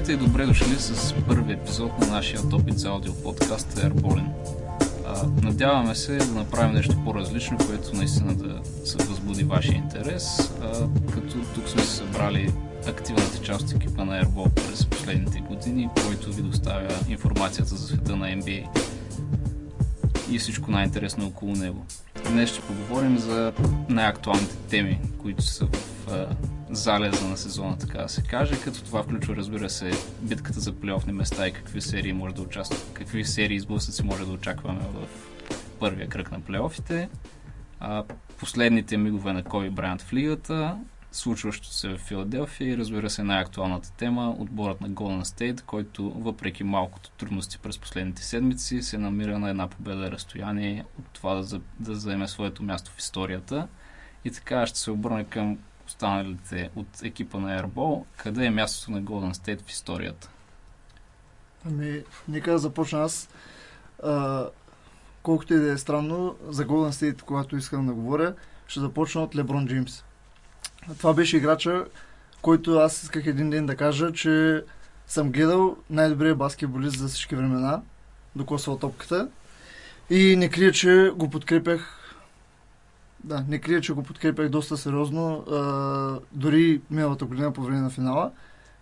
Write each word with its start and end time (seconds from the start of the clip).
Здравейте 0.00 0.24
и 0.24 0.28
добре 0.28 0.46
дошли 0.46 0.74
с 0.74 1.14
първи 1.28 1.52
епизод 1.52 1.98
на 1.98 2.06
нашия 2.06 2.40
опит 2.52 2.78
за 2.78 2.88
аудио 2.88 3.14
подкаст 3.14 3.78
Airbolin. 3.78 4.26
Надяваме 5.42 5.94
се 5.94 6.16
да 6.16 6.34
направим 6.34 6.74
нещо 6.74 6.96
по-различно, 7.04 7.58
което 7.66 7.96
наистина 7.96 8.34
да 8.34 8.60
се 8.84 8.96
възбуди 9.04 9.44
вашия 9.44 9.74
интерес, 9.74 10.52
а, 10.62 10.88
като 11.12 11.36
тук 11.54 11.68
сме 11.68 11.82
се 11.82 11.96
събрали 11.96 12.52
активната 12.88 13.38
част 13.42 13.62
от 13.62 13.72
екипа 13.72 14.04
на 14.04 14.24
Airball 14.24 14.50
през 14.50 14.86
последните 14.86 15.40
години, 15.40 15.88
който 16.06 16.32
ви 16.32 16.42
доставя 16.42 16.94
информацията 17.08 17.76
за 17.76 17.86
света 17.86 18.16
на 18.16 18.26
NBA 18.26 18.66
и 20.30 20.38
всичко 20.38 20.70
най-интересно 20.70 21.26
около 21.26 21.52
него. 21.52 21.86
Днес 22.30 22.50
ще 22.50 22.60
поговорим 22.60 23.18
за 23.18 23.52
най-актуалните 23.88 24.56
теми, 24.56 25.00
които 25.18 25.42
са 25.42 25.66
в 25.66 26.08
залеза 26.70 27.28
на 27.28 27.36
сезона, 27.36 27.78
така 27.78 27.98
да 27.98 28.08
се 28.08 28.22
каже, 28.22 28.60
като 28.64 28.84
това 28.84 29.02
включва, 29.02 29.36
разбира 29.36 29.70
се, 29.70 29.90
битката 30.22 30.60
за 30.60 30.72
плейофни 30.72 31.12
места 31.12 31.48
и 31.48 31.52
какви 31.52 31.80
серии 31.80 32.12
може 32.12 32.34
да 32.34 32.42
участват, 32.42 32.90
какви 32.92 33.24
серии 33.24 33.56
изблъсъци 33.56 34.02
може 34.04 34.26
да 34.26 34.32
очакваме 34.32 34.80
в 34.80 35.06
първия 35.78 36.08
кръг 36.08 36.32
на 36.32 36.40
плейофите, 36.40 37.08
а, 37.80 38.04
последните 38.38 38.96
мигове 38.96 39.32
на 39.32 39.42
Коби 39.42 39.70
Брайант 39.70 40.02
в 40.02 40.12
лигата, 40.12 40.78
случващото 41.12 41.74
се 41.74 41.88
в 41.88 41.98
Филаделфия 41.98 42.68
и 42.68 42.76
разбира 42.76 43.10
се 43.10 43.22
най-актуалната 43.22 43.92
тема 43.92 44.36
отборът 44.38 44.80
на 44.80 44.90
Golden 44.90 45.22
State, 45.22 45.62
който 45.62 46.10
въпреки 46.10 46.64
малкото 46.64 47.10
трудности 47.10 47.58
през 47.58 47.78
последните 47.78 48.22
седмици 48.22 48.82
се 48.82 48.98
намира 48.98 49.38
на 49.38 49.50
една 49.50 49.68
победа 49.68 50.10
разстояние 50.10 50.84
от 50.98 51.04
това 51.12 51.34
да, 51.34 51.60
да 51.80 51.94
заеме 51.94 52.28
своето 52.28 52.62
място 52.62 52.90
в 52.90 52.98
историята. 52.98 53.68
И 54.24 54.30
така 54.30 54.66
ще 54.66 54.78
се 54.78 54.90
обърна 54.90 55.24
към 55.24 55.58
останалите 55.90 56.70
от 56.76 57.02
екипа 57.02 57.38
на 57.38 57.62
Airball. 57.62 58.04
Къде 58.16 58.44
е 58.44 58.50
мястото 58.50 58.90
на 58.90 59.02
Golden 59.02 59.32
State 59.32 59.62
в 59.62 59.70
историята? 59.70 60.30
Ами, 61.66 62.02
нека 62.28 62.52
да 62.52 62.58
започна 62.58 63.02
аз. 63.02 63.28
А, 64.02 64.46
колкото 65.22 65.54
и 65.54 65.58
да 65.58 65.72
е 65.72 65.78
странно, 65.78 66.36
за 66.48 66.66
Golden 66.66 66.90
State, 66.90 67.22
когато 67.22 67.56
искам 67.56 67.86
да 67.86 67.92
говоря, 67.92 68.34
ще 68.66 68.80
започна 68.80 69.22
от 69.22 69.36
Леброн 69.36 69.66
Джеймс. 69.68 70.04
Това 70.98 71.14
беше 71.14 71.36
играча, 71.36 71.84
който 72.42 72.78
аз 72.78 73.02
исках 73.02 73.26
един 73.26 73.50
ден 73.50 73.66
да 73.66 73.76
кажа, 73.76 74.12
че 74.12 74.64
съм 75.06 75.32
гледал 75.32 75.76
най-добрият 75.90 76.38
баскетболист 76.38 76.98
за 76.98 77.08
всички 77.08 77.36
времена, 77.36 77.82
докосва 78.36 78.78
топката. 78.78 79.28
И 80.10 80.36
не 80.36 80.48
крия, 80.48 80.72
че 80.72 81.12
го 81.16 81.30
подкрепях 81.30 81.99
да, 83.24 83.44
не 83.48 83.58
крия, 83.58 83.80
че 83.80 83.92
го 83.92 84.02
подкрепях 84.02 84.48
доста 84.48 84.76
сериозно. 84.76 85.44
А, 85.50 86.20
дори 86.32 86.80
миналата 86.90 87.24
година 87.24 87.52
по 87.52 87.62
време 87.62 87.80
на 87.80 87.90
финала. 87.90 88.30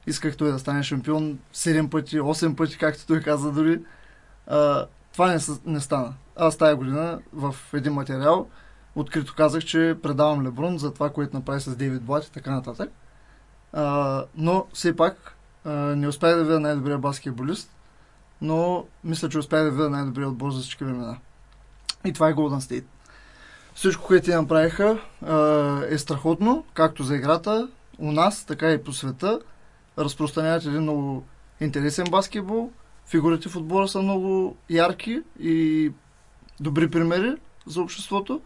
Исках 0.06 0.36
той 0.36 0.52
да 0.52 0.58
стане 0.58 0.82
шампион 0.82 1.38
7 1.54 1.90
пъти, 1.90 2.20
8 2.20 2.56
пъти, 2.56 2.78
както 2.78 3.06
той 3.06 3.20
каза 3.20 3.52
дори. 3.52 3.80
А, 4.46 4.86
това 5.12 5.26
не, 5.26 5.38
не 5.66 5.80
стана. 5.80 6.14
Аз 6.36 6.56
тази 6.56 6.76
година 6.76 7.20
в 7.32 7.56
един 7.72 7.92
материал 7.92 8.48
открито 8.94 9.34
казах, 9.36 9.64
че 9.64 9.96
предавам 10.02 10.46
Леброн 10.46 10.78
за 10.78 10.94
това, 10.94 11.10
което 11.10 11.36
направи 11.36 11.60
с 11.60 11.76
Дейвид 11.76 12.02
Блат 12.02 12.24
и 12.24 12.32
така 12.32 12.50
нататък. 12.50 12.90
А, 13.72 14.24
но 14.36 14.66
все 14.72 14.96
пак 14.96 15.36
а, 15.64 15.70
не 15.70 16.08
успях 16.08 16.36
да 16.36 16.44
видя 16.44 16.60
най-добрия 16.60 16.98
баскетболист, 16.98 17.70
но 18.40 18.86
мисля, 19.04 19.28
че 19.28 19.38
успях 19.38 19.64
да 19.64 19.70
видя 19.70 19.90
най-добрия 19.90 20.28
отбор 20.28 20.50
за 20.50 20.60
всички 20.60 20.84
времена. 20.84 21.18
И 22.04 22.12
това 22.12 22.28
е 22.28 22.34
Golden 22.34 22.60
State. 22.60 22.84
Всичко, 23.78 24.06
което 24.06 24.26
те 24.26 24.36
направиха 24.36 24.98
е 25.90 25.98
страхотно, 25.98 26.64
както 26.74 27.02
за 27.02 27.16
играта 27.16 27.68
у 27.98 28.12
нас, 28.12 28.44
така 28.44 28.72
и 28.72 28.82
по 28.82 28.92
света. 28.92 29.40
Разпространяват 29.98 30.64
един 30.64 30.82
много 30.82 31.24
интересен 31.60 32.06
баскетбол. 32.10 32.70
Фигурите 33.06 33.48
в 33.48 33.56
отбора 33.56 33.88
са 33.88 34.02
много 34.02 34.56
ярки 34.70 35.22
и 35.40 35.92
добри 36.60 36.90
примери 36.90 37.34
за 37.66 37.82
обществото. 37.82 38.40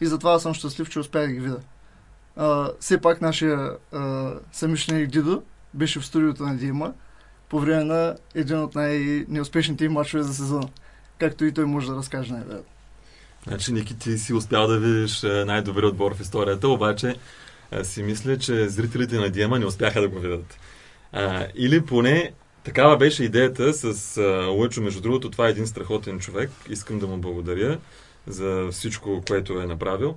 И 0.00 0.06
затова 0.06 0.38
съм 0.38 0.54
щастлив, 0.54 0.90
че 0.90 1.00
успях 1.00 1.26
да 1.26 1.32
ги 1.32 1.40
видя. 1.40 1.60
А, 2.36 2.70
все 2.80 3.00
пак 3.00 3.20
нашия 3.20 3.72
самишленик 4.52 5.10
Дидо 5.10 5.42
беше 5.74 6.00
в 6.00 6.06
студиото 6.06 6.42
на 6.42 6.56
Дима 6.56 6.92
по 7.48 7.60
време 7.60 7.84
на 7.84 8.16
един 8.34 8.58
от 8.58 8.74
най-неуспешните 8.74 9.84
им 9.84 9.92
матчове 9.92 10.22
за 10.22 10.34
сезона. 10.34 10.68
Както 11.18 11.44
и 11.44 11.52
той 11.52 11.64
може 11.64 11.88
да 11.88 11.96
разкаже 11.96 12.32
най-вероятно. 12.32 12.77
Значи, 13.48 13.72
Ники, 13.72 13.98
ти 13.98 14.18
си 14.18 14.34
успял 14.34 14.66
да 14.66 14.78
видиш 14.78 15.24
е, 15.24 15.44
най-добри 15.44 15.86
отбор 15.86 16.14
в 16.14 16.20
историята, 16.20 16.68
обаче 16.68 17.14
е, 17.72 17.84
си 17.84 18.02
мисля, 18.02 18.38
че 18.38 18.68
зрителите 18.68 19.16
на 19.16 19.30
Диема 19.30 19.58
не 19.58 19.66
успяха 19.66 20.00
да 20.00 20.08
го 20.08 20.18
видят. 20.18 20.58
А, 21.12 21.46
или 21.54 21.86
поне 21.86 22.32
такава 22.64 22.96
беше 22.96 23.24
идеята 23.24 23.72
с 23.72 24.16
а, 24.16 24.22
Лъчо. 24.46 24.82
Между 24.82 25.00
другото, 25.00 25.30
това 25.30 25.46
е 25.46 25.50
един 25.50 25.66
страхотен 25.66 26.18
човек. 26.20 26.50
Искам 26.68 26.98
да 26.98 27.06
му 27.06 27.16
благодаря 27.16 27.78
за 28.26 28.68
всичко, 28.70 29.22
което 29.28 29.60
е 29.60 29.66
направил. 29.66 30.16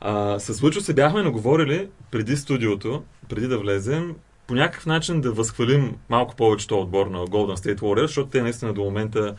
А, 0.00 0.38
с 0.38 0.62
Лъчо 0.62 0.80
се 0.80 0.94
бяхме 0.94 1.22
наговорили 1.22 1.88
преди 2.10 2.36
студиото, 2.36 3.02
преди 3.28 3.48
да 3.48 3.58
влезем, 3.58 4.14
по 4.46 4.54
някакъв 4.54 4.86
начин 4.86 5.20
да 5.20 5.32
възхвалим 5.32 5.96
малко 6.08 6.36
повече 6.36 6.66
този 6.66 6.80
отбор 6.80 7.06
на 7.06 7.18
Golden 7.18 7.56
State 7.56 7.80
Warriors, 7.80 8.06
защото 8.06 8.30
те 8.30 8.42
наистина 8.42 8.72
до 8.72 8.84
момента 8.84 9.34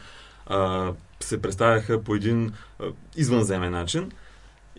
а, 0.46 0.92
се 1.20 1.42
представяха 1.42 2.04
по 2.04 2.16
един 2.16 2.54
извънземен 3.16 3.72
начин. 3.72 4.12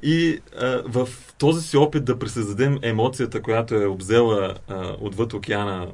И 0.02 0.40
а, 0.60 0.82
в 0.86 1.08
този 1.38 1.68
си 1.68 1.76
опит 1.76 2.04
да 2.04 2.18
пресъздадем 2.18 2.78
емоцията, 2.82 3.42
която 3.42 3.74
е 3.74 3.86
обзела 3.86 4.54
а, 4.68 4.96
отвъд 5.00 5.32
океана, 5.32 5.88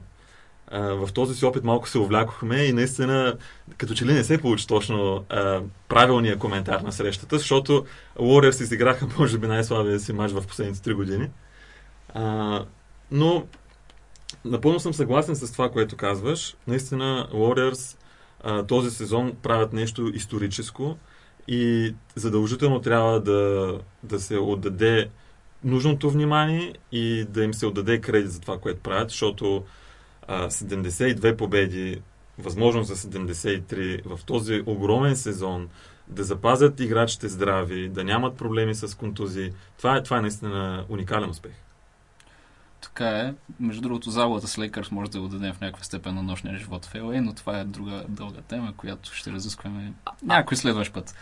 а, 0.69 0.81
в 0.81 1.13
този 1.13 1.35
си 1.35 1.45
опит 1.45 1.65
малко 1.65 1.89
се 1.89 1.99
увлякохме 1.99 2.57
и 2.57 2.73
наистина, 2.73 3.37
като 3.77 3.95
че 3.95 4.07
ли 4.07 4.13
не 4.13 4.25
се 4.25 4.39
получи 4.39 4.67
точно 4.67 5.25
а, 5.29 5.63
правилния 5.89 6.39
коментар 6.39 6.81
на 6.81 6.93
срещата, 6.93 7.39
защото 7.39 7.85
Warriors 8.19 8.63
изиграха, 8.63 9.09
може 9.19 9.39
би, 9.39 9.47
най-слабия 9.47 10.01
си 10.01 10.13
матч 10.13 10.33
в 10.33 10.47
последните 10.47 10.83
три 10.83 10.95
години. 10.95 11.31
А, 12.15 12.65
но 13.11 13.47
напълно 14.45 14.81
съм 14.81 14.95
съгласен 14.95 15.37
с 15.37 15.53
това, 15.53 15.71
което 15.71 15.97
казваш. 15.97 16.57
Наистина, 16.67 17.29
Warriors 17.33 17.97
този 18.69 18.91
сезон 18.91 19.33
правят 19.43 19.73
нещо 19.73 20.11
историческо 20.15 20.97
и 21.49 21.95
задължително 22.15 22.81
трябва 22.81 23.21
да, 23.21 23.73
да 24.03 24.21
се 24.21 24.39
отдаде 24.39 25.11
нужното 25.65 26.11
внимание 26.11 26.75
и 26.93 27.25
да 27.29 27.45
им 27.45 27.55
се 27.55 27.67
отдаде 27.67 28.01
кредит 28.01 28.31
за 28.31 28.41
това, 28.41 28.59
което 28.59 28.81
правят, 28.81 29.11
защото 29.11 29.65
а, 30.29 30.51
72 30.51 31.37
победи, 31.37 32.03
възможно 32.39 32.83
за 32.85 32.97
73 32.97 34.17
в 34.17 34.25
този 34.25 34.63
огромен 34.67 35.17
сезон, 35.17 35.69
да 36.09 36.25
запазят 36.25 36.81
играчите 36.81 37.29
здрави, 37.29 37.89
да 37.89 38.05
нямат 38.05 38.37
проблеми 38.37 38.75
с 38.75 38.97
контузии, 38.97 39.53
това 39.79 39.97
е, 39.97 40.03
това 40.03 40.19
е 40.19 40.21
наистина 40.21 40.85
уникален 40.89 41.31
успех. 41.31 41.53
Така 42.87 43.09
е. 43.09 43.35
Между 43.61 43.83
другото, 43.83 44.11
залата 44.11 44.49
с 44.49 44.59
Лейкърс 44.59 44.91
може 44.91 45.11
да 45.11 45.21
го 45.21 45.29
дадем 45.29 45.53
в 45.53 45.61
някаква 45.61 45.85
степен 45.85 46.15
на 46.15 46.23
нощния 46.23 46.59
живот 46.59 46.87
в 46.87 46.93
LA, 46.93 47.21
но 47.21 47.33
това 47.33 47.59
е 47.59 47.65
друга 47.65 48.05
дълга 48.09 48.41
тема, 48.41 48.73
която 48.77 49.15
ще 49.15 49.33
разискваме 49.33 49.93
някой 50.23 50.57
следващ 50.57 50.93
път. 50.93 51.15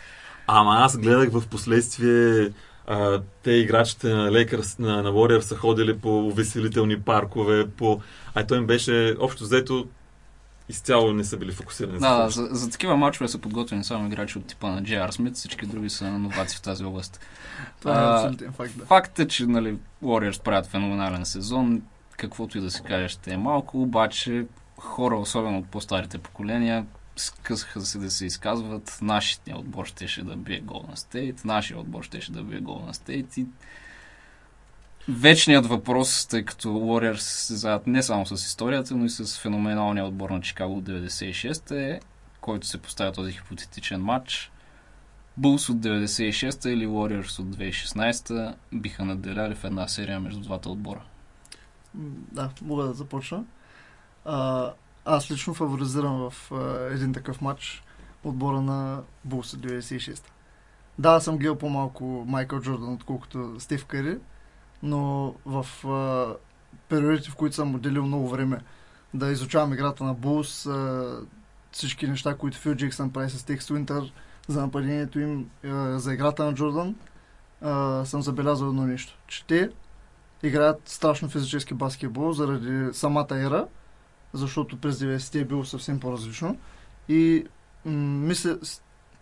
Ама 0.47 0.75
аз 0.79 0.97
гледах 0.97 1.31
в 1.31 1.47
последствие 1.47 2.49
а, 2.87 3.21
те 3.43 3.51
играчите 3.51 4.13
на 4.13 4.31
Лейкърс, 4.31 4.79
на, 4.79 5.03
на 5.03 5.11
Warriors 5.11 5.39
са 5.39 5.55
ходили 5.55 5.97
по 5.97 6.27
увеселителни 6.27 7.01
паркове, 7.01 7.67
по... 7.67 8.01
А 8.35 8.47
той 8.47 8.57
им 8.57 8.67
беше 8.67 9.15
общо 9.19 9.43
взето 9.43 9.87
изцяло 10.69 11.13
не 11.13 11.23
са 11.23 11.37
били 11.37 11.51
фокусирани. 11.51 11.99
Да, 11.99 12.23
да 12.23 12.29
за, 12.29 12.47
за 12.51 12.69
такива 12.69 12.97
мачове 12.97 13.27
са 13.27 13.37
подготвени 13.37 13.83
само 13.83 14.07
играчи 14.07 14.37
от 14.37 14.45
типа 14.45 14.69
на 14.69 14.83
J.R. 14.83 15.11
Смит, 15.11 15.35
всички 15.35 15.65
други 15.65 15.89
са 15.89 16.11
новаци 16.11 16.57
в 16.57 16.61
тази 16.61 16.85
област. 16.85 17.19
Това 17.79 18.01
е 18.01 18.15
абсолютен 18.15 18.51
факт. 18.51 18.77
Да. 18.77 18.85
Факт 18.85 19.19
е, 19.19 19.27
че 19.27 19.45
нали, 19.45 19.77
Warriors 20.03 20.41
правят 20.41 20.65
феноменален 20.65 21.25
сезон, 21.25 21.81
каквото 22.17 22.57
и 22.57 22.61
да 22.61 22.71
се 22.71 22.81
каже 22.81 23.07
ще 23.07 23.33
е 23.33 23.37
малко, 23.37 23.81
обаче 23.81 24.45
хора, 24.77 25.17
особено 25.17 25.57
от 25.57 25.67
по-старите 25.67 26.17
поколения, 26.17 26.85
скъсаха 27.15 27.81
се 27.81 27.97
да 27.97 28.11
се 28.11 28.25
изказват. 28.25 28.97
Нашия 29.01 29.57
отбор 29.57 29.85
щеше 29.85 30.23
да 30.23 30.35
бие 30.35 30.63
Golden 30.63 30.95
State, 30.95 31.45
нашия 31.45 31.79
отбор 31.79 32.03
щеше 32.03 32.31
да 32.31 32.43
бие 32.43 32.61
Golden 32.61 32.91
State 32.91 33.39
и 33.39 33.45
вечният 35.09 35.65
въпрос, 35.65 36.25
тъй 36.25 36.45
като 36.45 36.67
Warriors 36.67 37.17
се 37.17 37.55
заедат 37.55 37.87
не 37.87 38.03
само 38.03 38.25
с 38.25 38.31
историята, 38.31 38.95
но 38.95 39.05
и 39.05 39.09
с 39.09 39.39
феноменалния 39.39 40.05
отбор 40.05 40.29
на 40.29 40.41
Чикаго 40.41 40.77
от 40.77 40.83
96 40.83 41.71
е, 41.71 41.99
който 42.41 42.67
се 42.67 42.77
поставя 42.77 43.11
този 43.11 43.31
хипотетичен 43.31 44.01
матч. 44.01 44.51
Булс 45.37 45.69
от 45.69 45.77
96-та 45.77 46.69
или 46.69 46.87
Warriors 46.87 47.39
от 47.39 47.55
2016 47.55 48.55
биха 48.73 49.05
наделяли 49.05 49.55
в 49.55 49.63
една 49.63 49.87
серия 49.87 50.19
между 50.19 50.39
двата 50.39 50.69
отбора. 50.69 51.01
Да, 52.31 52.49
мога 52.61 52.83
да 52.83 52.93
започна. 52.93 53.43
А, 54.25 54.71
аз 55.05 55.31
лично 55.31 55.53
фаворизирам 55.53 56.29
в 56.29 56.51
а, 56.51 56.93
един 56.93 57.13
такъв 57.13 57.41
матч 57.41 57.83
отбора 58.23 58.61
на 58.61 59.01
Булс 59.23 59.53
от 59.53 59.59
96 59.59 60.23
Да, 60.99 61.19
съм 61.19 61.37
гледал 61.37 61.55
по-малко 61.55 62.25
Майкъл 62.27 62.61
Джордан, 62.61 62.93
отколкото 62.93 63.55
Стив 63.59 63.85
Кари, 63.85 64.17
но 64.83 65.35
в 65.45 65.87
а, 65.87 66.35
периодите, 66.89 67.29
в 67.29 67.35
които 67.35 67.55
съм 67.55 67.75
отделил 67.75 68.05
много 68.05 68.29
време 68.29 68.59
да 69.13 69.31
изучавам 69.31 69.73
играта 69.73 70.03
на 70.03 70.13
Булс, 70.13 70.69
всички 71.71 72.07
неща, 72.07 72.35
които 72.35 72.57
Фил 72.57 72.75
Джексън 72.75 73.11
прави 73.11 73.29
с 73.29 73.43
Текс 73.43 73.71
Уинтър 73.71 74.13
за 74.47 74.61
нападението 74.61 75.19
им, 75.19 75.49
за 75.95 76.13
играта 76.13 76.45
на 76.45 76.53
Джордан, 76.53 76.95
съм 78.05 78.21
забелязал 78.21 78.67
едно 78.67 78.85
нещо, 78.85 79.17
че 79.27 79.45
те 79.45 79.69
играят 80.43 80.81
страшно 80.85 81.29
физически 81.29 81.73
баскетбол 81.73 82.33
заради 82.33 82.93
самата 82.93 83.27
ера, 83.31 83.67
защото 84.33 84.77
през 84.77 84.99
90-те 84.99 85.39
е 85.39 85.45
било 85.45 85.65
съвсем 85.65 85.99
по-различно. 85.99 86.57
И 87.09 87.45
м- 87.85 87.91
мисля, 88.27 88.57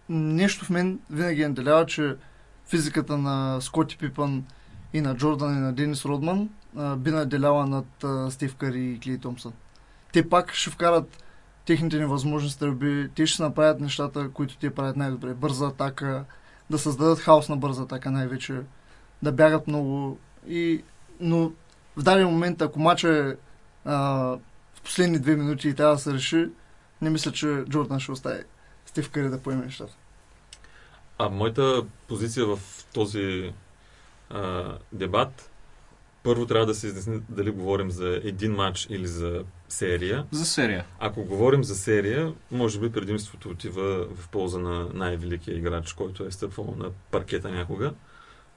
нещо 0.10 0.66
в 0.66 0.70
мен 0.70 1.00
винаги 1.10 1.42
е 1.42 1.48
наделява, 1.48 1.86
че 1.86 2.16
физиката 2.70 3.18
на 3.18 3.62
Скоти 3.62 3.98
Пипън 3.98 4.46
и 4.94 5.02
на 5.02 5.16
Джордан 5.16 5.58
и 5.58 5.60
на 5.60 5.74
Денис 5.74 6.06
Родман 6.06 6.50
би 6.98 7.12
наделяла 7.12 7.66
над 7.66 8.06
Стив 8.34 8.56
Кари 8.56 8.86
и 8.86 9.00
Клей 9.00 9.18
Томсън. 9.18 9.54
Те 10.14 10.30
пак 10.30 10.54
ще 10.54 10.70
вкарат 10.70 11.24
техните 11.66 12.00
невъзможности 12.00 12.66
да 12.66 13.10
те 13.16 13.26
ще 13.26 13.44
направят 13.44 13.80
нещата, 13.80 14.30
които 14.30 14.58
те 14.58 14.70
правят 14.70 14.96
най-добре. 14.96 15.34
Бърза 15.34 15.68
атака, 15.68 16.26
да 16.70 16.80
създадат 16.80 17.20
хаос 17.20 17.50
на 17.50 17.58
бърза 17.58 17.84
атака 17.84 18.12
най-вече, 18.12 18.62
да 19.24 19.32
бягат 19.32 19.68
много. 19.68 20.18
И, 20.48 20.84
но 21.20 21.52
в 21.96 22.04
даден 22.04 22.28
момент, 22.28 22.62
ако 22.62 22.80
мача 22.80 23.10
е 23.10 23.36
а, 23.90 23.98
в 24.74 24.82
последни 24.84 25.20
две 25.20 25.36
минути 25.36 25.70
и 25.70 25.74
трябва 25.74 25.96
да 25.96 26.02
се 26.02 26.14
реши, 26.14 26.50
не 27.02 27.10
мисля, 27.10 27.32
че 27.32 27.64
Джордан 27.70 28.00
ще 28.00 28.12
остави 28.12 28.44
Стив 28.86 29.10
Кари 29.10 29.30
да 29.30 29.40
поеме 29.40 29.66
нещата. 29.66 29.94
А 31.18 31.30
моята 31.30 31.84
позиция 32.08 32.46
в 32.46 32.60
този 32.94 33.54
а, 34.34 34.78
дебат 34.92 35.50
първо 36.24 36.46
трябва 36.46 36.66
да 36.66 36.76
се 36.76 36.88
изясни 36.88 37.22
дали 37.30 37.52
говорим 37.52 37.92
за 37.92 38.22
един 38.24 38.52
матч 38.56 38.88
или 38.90 39.08
за 39.08 39.44
серия. 39.70 40.26
За 40.32 40.46
серия. 40.46 40.86
Ако 41.00 41.24
говорим 41.24 41.64
за 41.64 41.76
серия, 41.76 42.34
може 42.52 42.80
би 42.80 42.92
предимството 42.92 43.50
отива 43.50 44.08
в 44.16 44.30
полза 44.30 44.60
на 44.60 44.88
най-великия 44.94 45.58
играч, 45.58 45.94
който 45.94 46.26
е 46.26 46.32
стъпвал 46.32 46.76
на 46.78 46.90
паркета 47.12 47.50
някога. 47.50 47.94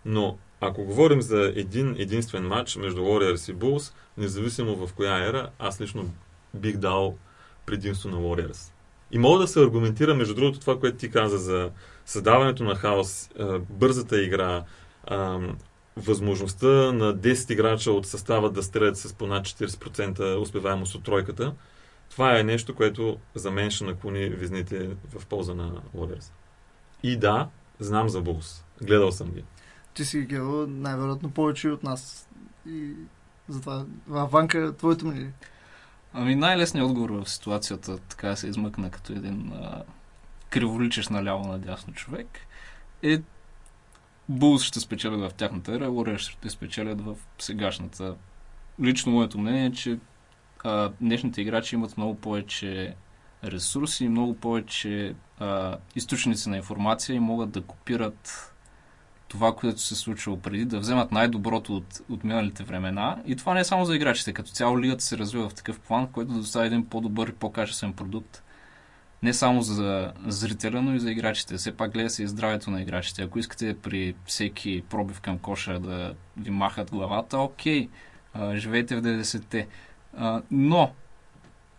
Но 0.05 0.39
ако 0.61 0.85
говорим 0.85 1.23
за 1.23 1.53
един 1.57 1.97
единствен 1.99 2.47
матч 2.47 2.77
между 2.77 3.01
Warriors 3.01 3.53
и 3.53 3.57
Bulls, 3.57 3.93
независимо 4.17 4.87
в 4.87 4.93
коя 4.93 5.27
ера, 5.27 5.51
аз 5.59 5.81
лично 5.81 6.11
бих 6.55 6.77
дал 6.77 7.17
предимство 7.67 8.09
на 8.09 8.17
Warriors. 8.17 8.73
И 9.11 9.19
мога 9.19 9.39
да 9.39 9.49
се 9.49 9.61
аргументира, 9.61 10.15
между 10.15 10.35
другото, 10.35 10.61
това, 10.61 10.81
което 10.81 10.97
ти 10.97 11.11
каза 11.11 11.39
за 11.39 11.71
създаването 12.07 12.65
на 12.65 12.75
хаос, 12.75 13.31
бързата 13.71 14.23
игра, 14.23 14.65
възможността 15.97 16.67
на 16.93 17.15
10 17.15 17.53
играча 17.53 17.93
от 17.93 18.07
състава 18.07 18.51
да 18.51 18.63
стрелят 18.63 18.97
с 18.97 19.15
по 19.15 19.27
над 19.27 19.47
40% 19.47 20.41
успеваемост 20.41 20.95
от 20.95 21.05
тройката, 21.05 21.55
това 22.11 22.39
е 22.39 22.43
нещо, 22.43 22.75
което 22.75 23.17
за 23.35 23.51
мен 23.51 23.71
ще 23.71 23.85
наклони 23.85 24.29
визните 24.29 24.97
в 25.15 25.27
полза 25.27 25.55
на 25.55 25.73
Warriors. 25.97 26.31
И 27.03 27.17
да, 27.17 27.49
знам 27.79 28.09
за 28.09 28.21
Булс. 28.21 28.65
Гледал 28.83 29.13
съм 29.13 29.31
ги. 29.31 29.45
Ти 29.95 30.05
си 30.05 30.19
ги 30.19 30.27
гледал 30.27 30.67
най-вероятно 30.67 31.31
повече 31.31 31.69
от 31.69 31.83
нас. 31.83 32.29
И 32.69 32.93
затова, 33.49 33.85
Ванка, 34.07 34.77
твоето 34.77 35.07
мнение? 35.07 35.33
Ами 36.13 36.35
най-лесният 36.35 36.89
отговор 36.89 37.11
в 37.11 37.31
ситуацията, 37.31 37.99
така 37.99 38.37
се 38.37 38.49
измъкна 38.49 38.91
като 38.91 39.13
един 39.13 39.53
а, 39.53 39.83
криволичеш 40.51 41.09
наляво 41.09 41.49
надясно 41.49 41.95
човек, 41.95 42.27
е 43.03 43.23
Булс 44.29 44.63
ще 44.63 44.81
спечелят 44.81 45.21
в 45.21 45.35
тяхната 45.35 45.75
ера, 45.75 45.89
Warriors 45.89 46.19
ще 46.19 46.51
спечелят 46.51 47.01
в 47.01 47.17
сегашната. 47.39 48.15
Лично 48.83 49.13
моето 49.13 49.39
мнение 49.39 49.67
е, 49.67 49.73
че 49.73 49.99
а, 50.65 50.91
днешните 51.01 51.41
играчи 51.41 51.75
имат 51.75 51.97
много 51.97 52.15
повече 52.15 52.95
ресурси 53.45 54.05
и 54.05 54.09
много 54.09 54.35
повече 54.35 55.15
а, 55.39 55.79
източници 55.97 56.49
на 56.49 56.57
информация 56.57 57.17
и 57.17 57.21
могат 57.21 57.51
да 57.51 57.63
копират 57.63 58.53
това, 59.29 59.55
което 59.55 59.81
се 59.81 59.95
случва 59.95 60.41
преди, 60.41 60.65
да 60.65 60.79
вземат 60.79 61.13
най-доброто 61.13 61.77
от, 61.77 62.01
от 62.09 62.25
миналите 62.25 62.65
времена. 62.65 63.23
И 63.27 63.37
това 63.37 63.55
не 63.55 63.61
е 63.61 63.65
само 63.65 63.85
за 63.85 63.97
играчите. 63.97 64.33
Като 64.33 64.51
цяло 64.51 64.81
лигата 64.81 65.05
се 65.05 65.19
развива 65.19 65.49
в 65.49 65.55
такъв 65.55 65.81
план, 65.81 66.07
който 66.07 66.33
да 66.33 66.39
достави 66.39 66.67
един 66.67 66.87
по-добър 66.87 67.29
и 67.29 67.33
по-качествен 67.33 67.93
продукт 67.93 68.43
не 69.23 69.35
само 69.35 69.63
за 69.63 70.13
зрителя, 70.27 70.83
но 70.83 70.95
и 70.95 71.01
за 71.01 71.11
играчите. 71.11 71.57
Все 71.57 71.77
пак 71.77 71.93
гледа 71.93 72.11
се 72.11 72.23
и 72.23 72.27
здравето 72.27 72.71
на 72.71 72.83
играчите. 72.83 73.23
Ако 73.23 73.39
искате 73.39 73.77
при 73.79 74.15
всеки 74.27 74.83
пробив 74.91 75.21
към 75.21 75.39
коша 75.39 75.79
да 75.79 76.15
ви 76.37 76.51
махат 76.51 76.91
главата, 76.91 77.39
окей, 77.39 77.89
а, 78.35 78.57
живейте 78.57 78.97
в 78.97 79.03
90-те. 79.03 79.67
А, 80.17 80.43
но 80.51 80.93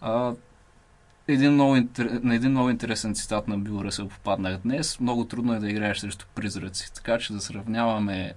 а, 0.01 0.33
един 1.27 1.53
много, 1.53 1.77
на 1.99 2.35
един 2.35 2.51
много 2.51 2.69
интересен 2.69 3.15
цитат 3.15 3.47
на 3.47 3.57
Бил 3.57 3.81
Ръсъл 3.83 4.07
попаднах 4.07 4.57
днес. 4.57 4.99
Много 4.99 5.25
трудно 5.25 5.53
е 5.53 5.59
да 5.59 5.69
играеш 5.69 5.99
срещу 5.99 6.25
призраци. 6.35 6.93
Така 6.93 7.17
че 7.17 7.33
да 7.33 7.41
сравняваме 7.41 8.33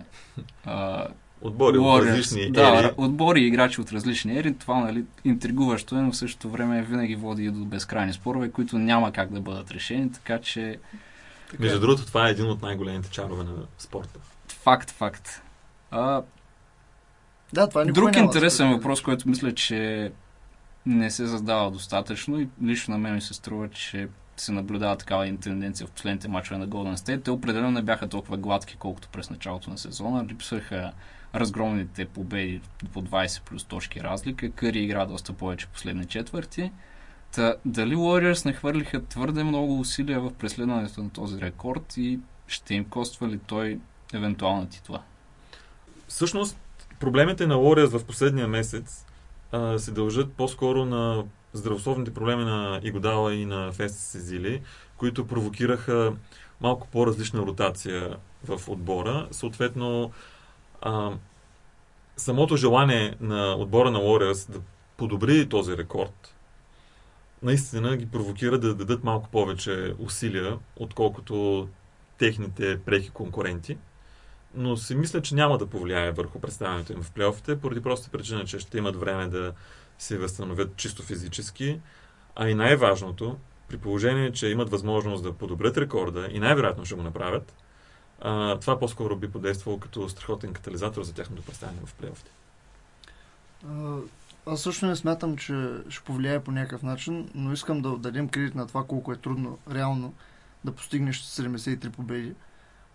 Отбори 1.43 1.79
Warriors, 1.79 2.01
от 2.01 2.07
различни 2.07 2.43
ери. 2.43 2.51
Да, 2.51 2.95
отбори 2.97 3.41
и 3.41 3.47
играчи 3.47 3.81
от 3.81 3.93
различни 3.93 4.39
ери. 4.39 4.55
Това 4.55 4.81
нали, 4.81 5.05
интригуващо 5.25 5.97
е, 5.97 6.03
но 6.03 6.13
в 6.13 6.17
същото 6.17 6.51
време 6.51 6.83
винаги 6.83 7.17
води 7.17 7.45
и 7.45 7.51
до 7.51 7.65
безкрайни 7.65 8.13
спорове, 8.13 8.51
които 8.51 8.79
няма 8.79 9.13
как 9.13 9.33
да 9.33 9.41
бъдат 9.41 9.71
решени, 9.71 10.13
така 10.13 10.41
че... 10.41 10.79
Така... 11.51 11.63
Между 11.63 11.81
другото, 11.81 12.07
това 12.07 12.29
е 12.29 12.31
един 12.31 12.51
от 12.51 12.63
най-големите 12.63 13.11
чарове 13.11 13.45
на 13.45 13.53
спорта. 13.79 14.21
Факт, 14.49 14.91
факт. 14.91 15.43
А, 15.91 16.23
да, 17.53 17.69
това 17.69 17.85
Друг 17.85 18.17
интересен 18.17 18.71
да 18.71 18.77
въпрос, 18.77 19.03
който 19.03 19.29
мисля, 19.29 19.55
че 19.55 20.13
не 20.87 21.11
се 21.11 21.27
задава 21.27 21.71
достатъчно 21.71 22.41
и 22.41 22.49
лично 22.65 22.93
на 22.93 22.99
мен 22.99 23.15
ми 23.15 23.21
се 23.21 23.35
струва, 23.35 23.71
че 23.71 24.09
се 24.37 24.53
наблюдава 24.53 24.97
такава 24.97 25.37
тенденция 25.37 25.87
в 25.87 25.91
последните 25.91 26.29
мачове 26.29 26.59
на 26.59 26.69
Golden 26.69 26.97
State. 26.97 27.25
Те 27.25 27.31
определено 27.31 27.71
не 27.71 27.83
бяха 27.83 28.09
толкова 28.09 28.37
гладки, 28.37 28.77
колкото 28.79 29.09
през 29.09 29.31
началото 29.31 29.71
на 29.71 29.79
сезона. 29.79 30.25
Липсваха 30.25 30.93
разгромните 31.35 32.05
победи 32.05 32.61
по 32.93 33.03
20 33.03 33.43
плюс 33.43 33.65
точки 33.65 34.01
разлика. 34.01 34.51
Къри 34.51 34.79
игра 34.79 35.07
доста 35.07 35.33
повече 35.33 35.67
последни 35.67 36.05
четвърти. 36.05 36.73
Та, 37.35 37.55
дали 37.65 37.97
Warriors 37.97 38.47
не 38.47 38.53
хвърлиха 38.53 39.05
твърде 39.05 39.45
много 39.45 39.81
усилия 39.81 40.21
в 40.21 40.35
преследването 40.35 41.03
на 41.03 41.11
този 41.11 41.41
рекорд 41.41 41.97
и 41.97 42.19
ще 42.47 42.75
им 42.75 42.85
коства 42.85 43.29
ли 43.29 43.39
той 43.39 43.79
евентуална 44.15 44.69
титла? 44.69 45.03
Всъщност, 46.09 46.59
проблемите 47.01 47.47
на 47.47 47.55
Warriors 47.55 47.99
в 47.99 48.05
последния 48.05 48.49
месец 48.49 49.07
а, 49.53 49.79
се 49.79 49.91
дължат 49.91 50.33
по-скоро 50.33 50.85
на 50.85 51.25
здравословните 51.53 52.15
проблеми 52.15 52.45
на 52.45 52.81
Игодала 52.83 53.35
и 53.35 53.45
на 53.45 53.73
Фест 53.73 53.99
Сезили, 53.99 54.63
които 54.97 55.27
провокираха 55.27 56.13
малко 56.61 56.89
по-различна 56.89 57.41
ротация 57.41 58.17
в 58.45 58.69
отбора. 58.69 59.29
Съответно, 59.31 60.11
а, 60.81 61.13
самото 62.17 62.57
желание 62.57 63.17
на 63.21 63.55
отбора 63.55 63.91
на 63.91 63.99
Warriors 63.99 64.53
да 64.53 64.61
подобри 64.97 65.49
този 65.49 65.77
рекорд, 65.77 66.35
наистина 67.43 67.97
ги 67.97 68.07
провокира 68.07 68.59
да 68.59 68.75
дадат 68.75 69.05
малко 69.05 69.29
повече 69.29 69.95
усилия, 69.99 70.59
отколкото 70.77 71.69
техните 72.19 72.81
преки 72.81 73.11
конкуренти. 73.11 73.79
Но 74.55 74.77
си 74.77 74.95
мисля, 74.95 75.23
че 75.23 75.35
няма 75.35 75.59
да 75.59 75.67
повлияе 75.67 76.13
върху 76.13 76.41
представянето 76.41 76.93
им 76.93 77.03
в 77.03 77.11
плейофите, 77.11 77.61
поради 77.61 77.83
проста 77.83 78.11
причина, 78.11 78.45
че 78.45 78.59
ще 78.59 78.79
имат 78.79 78.97
време 78.97 79.29
да 79.29 79.53
се 79.99 80.19
възстановят 80.19 80.77
чисто 80.77 81.03
физически. 81.03 81.81
А 82.37 82.49
и 82.49 82.55
най-важното, 82.55 83.37
при 83.69 83.79
положение, 83.79 84.33
че 84.33 84.49
имат 84.49 84.71
възможност 84.71 85.23
да 85.23 85.33
подобрят 85.33 85.79
рекорда 85.79 86.29
и 86.31 86.39
най-вероятно 86.39 86.85
ще 86.85 86.95
го 86.95 87.03
направят, 87.03 87.55
а, 88.21 88.59
това 88.59 88.79
по-скоро 88.79 89.17
би 89.17 89.31
подействало 89.31 89.81
като 89.81 90.09
страхотен 90.09 90.53
катализатор 90.53 91.03
за 91.03 91.15
тяхното 91.15 91.43
представяне 91.43 91.79
в 91.87 91.95
плейофите. 91.95 92.31
Аз 94.47 94.61
също 94.61 94.87
не 94.87 94.97
смятам, 94.97 95.37
че 95.37 95.71
ще 95.89 96.05
повлияе 96.05 96.41
по 96.41 96.51
някакъв 96.51 96.83
начин, 96.83 97.31
но 97.35 97.53
искам 97.53 97.83
да 97.83 97.97
дадем 97.97 98.29
кредит 98.29 98.55
на 98.55 98.67
това 98.67 98.85
колко 98.87 99.13
е 99.13 99.17
трудно 99.17 99.59
реално 99.73 100.15
да 100.65 100.73
постигнеш 100.73 101.23
73 101.23 101.91
победи. 101.91 102.35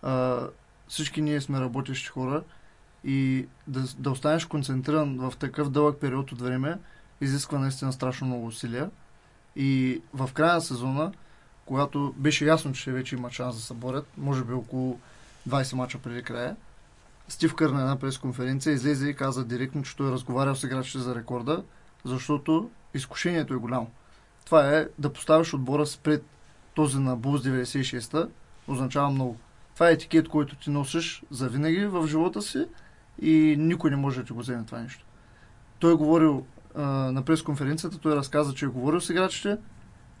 А, 0.02 0.46
всички 0.88 1.22
ние 1.22 1.40
сме 1.40 1.60
работещи 1.60 2.06
хора 2.06 2.42
и 3.04 3.46
да, 3.66 3.80
да 3.98 4.10
останеш 4.10 4.44
концентриран 4.44 5.16
в 5.18 5.36
такъв 5.38 5.70
дълъг 5.70 6.00
период 6.00 6.32
от 6.32 6.40
време 6.40 6.78
изисква 7.20 7.58
наистина 7.58 7.92
страшно 7.92 8.26
много 8.26 8.46
усилия. 8.46 8.90
И 9.56 10.00
в 10.14 10.30
края 10.32 10.54
на 10.54 10.60
сезона, 10.60 11.12
когато 11.66 12.14
беше 12.16 12.46
ясно, 12.46 12.72
че 12.72 12.92
вече 12.92 13.16
има 13.16 13.30
шанс 13.30 13.56
да 13.56 13.62
се 13.62 13.74
борят, 13.74 14.06
може 14.16 14.44
би 14.44 14.52
около 14.52 15.00
20 15.48 15.74
мача 15.74 15.98
преди 15.98 16.22
края. 16.22 16.56
Стив 17.28 17.54
Кър 17.54 17.70
на 17.70 17.80
една 17.80 17.98
пресконференция 17.98 18.72
излезе 18.72 19.08
и 19.08 19.14
каза 19.14 19.44
директно, 19.44 19.82
че 19.82 19.96
той 19.96 20.08
е 20.08 20.12
разговарял 20.12 20.54
с 20.54 20.62
играчите 20.62 20.98
за 20.98 21.14
рекорда, 21.14 21.64
защото 22.04 22.70
изкушението 22.94 23.54
е 23.54 23.56
голямо. 23.56 23.90
Това 24.44 24.76
е 24.76 24.88
да 24.98 25.12
поставиш 25.12 25.54
отбора 25.54 25.86
спред 25.86 26.24
този 26.74 26.98
на 26.98 27.16
Булс 27.16 27.42
96-та, 27.42 28.28
означава 28.68 29.10
много. 29.10 29.36
Това 29.74 29.88
е 29.88 29.92
етикет, 29.92 30.28
който 30.28 30.56
ти 30.56 30.70
носиш 30.70 31.22
за 31.30 31.48
винаги 31.48 31.86
в 31.86 32.06
живота 32.06 32.42
си 32.42 32.66
и 33.22 33.56
никой 33.58 33.90
не 33.90 33.96
може 33.96 34.20
да 34.20 34.26
ти 34.26 34.32
го 34.32 34.38
вземе 34.38 34.64
това 34.64 34.78
нещо. 34.78 35.04
Той 35.78 35.92
е 35.92 35.96
говорил 35.96 36.46
а, 36.74 36.82
на 36.86 37.22
пресконференцията 37.22 37.98
той 37.98 38.16
разказа, 38.16 38.54
че 38.54 38.64
е 38.64 38.68
говорил 38.68 39.00
с 39.00 39.10
играчите 39.10 39.58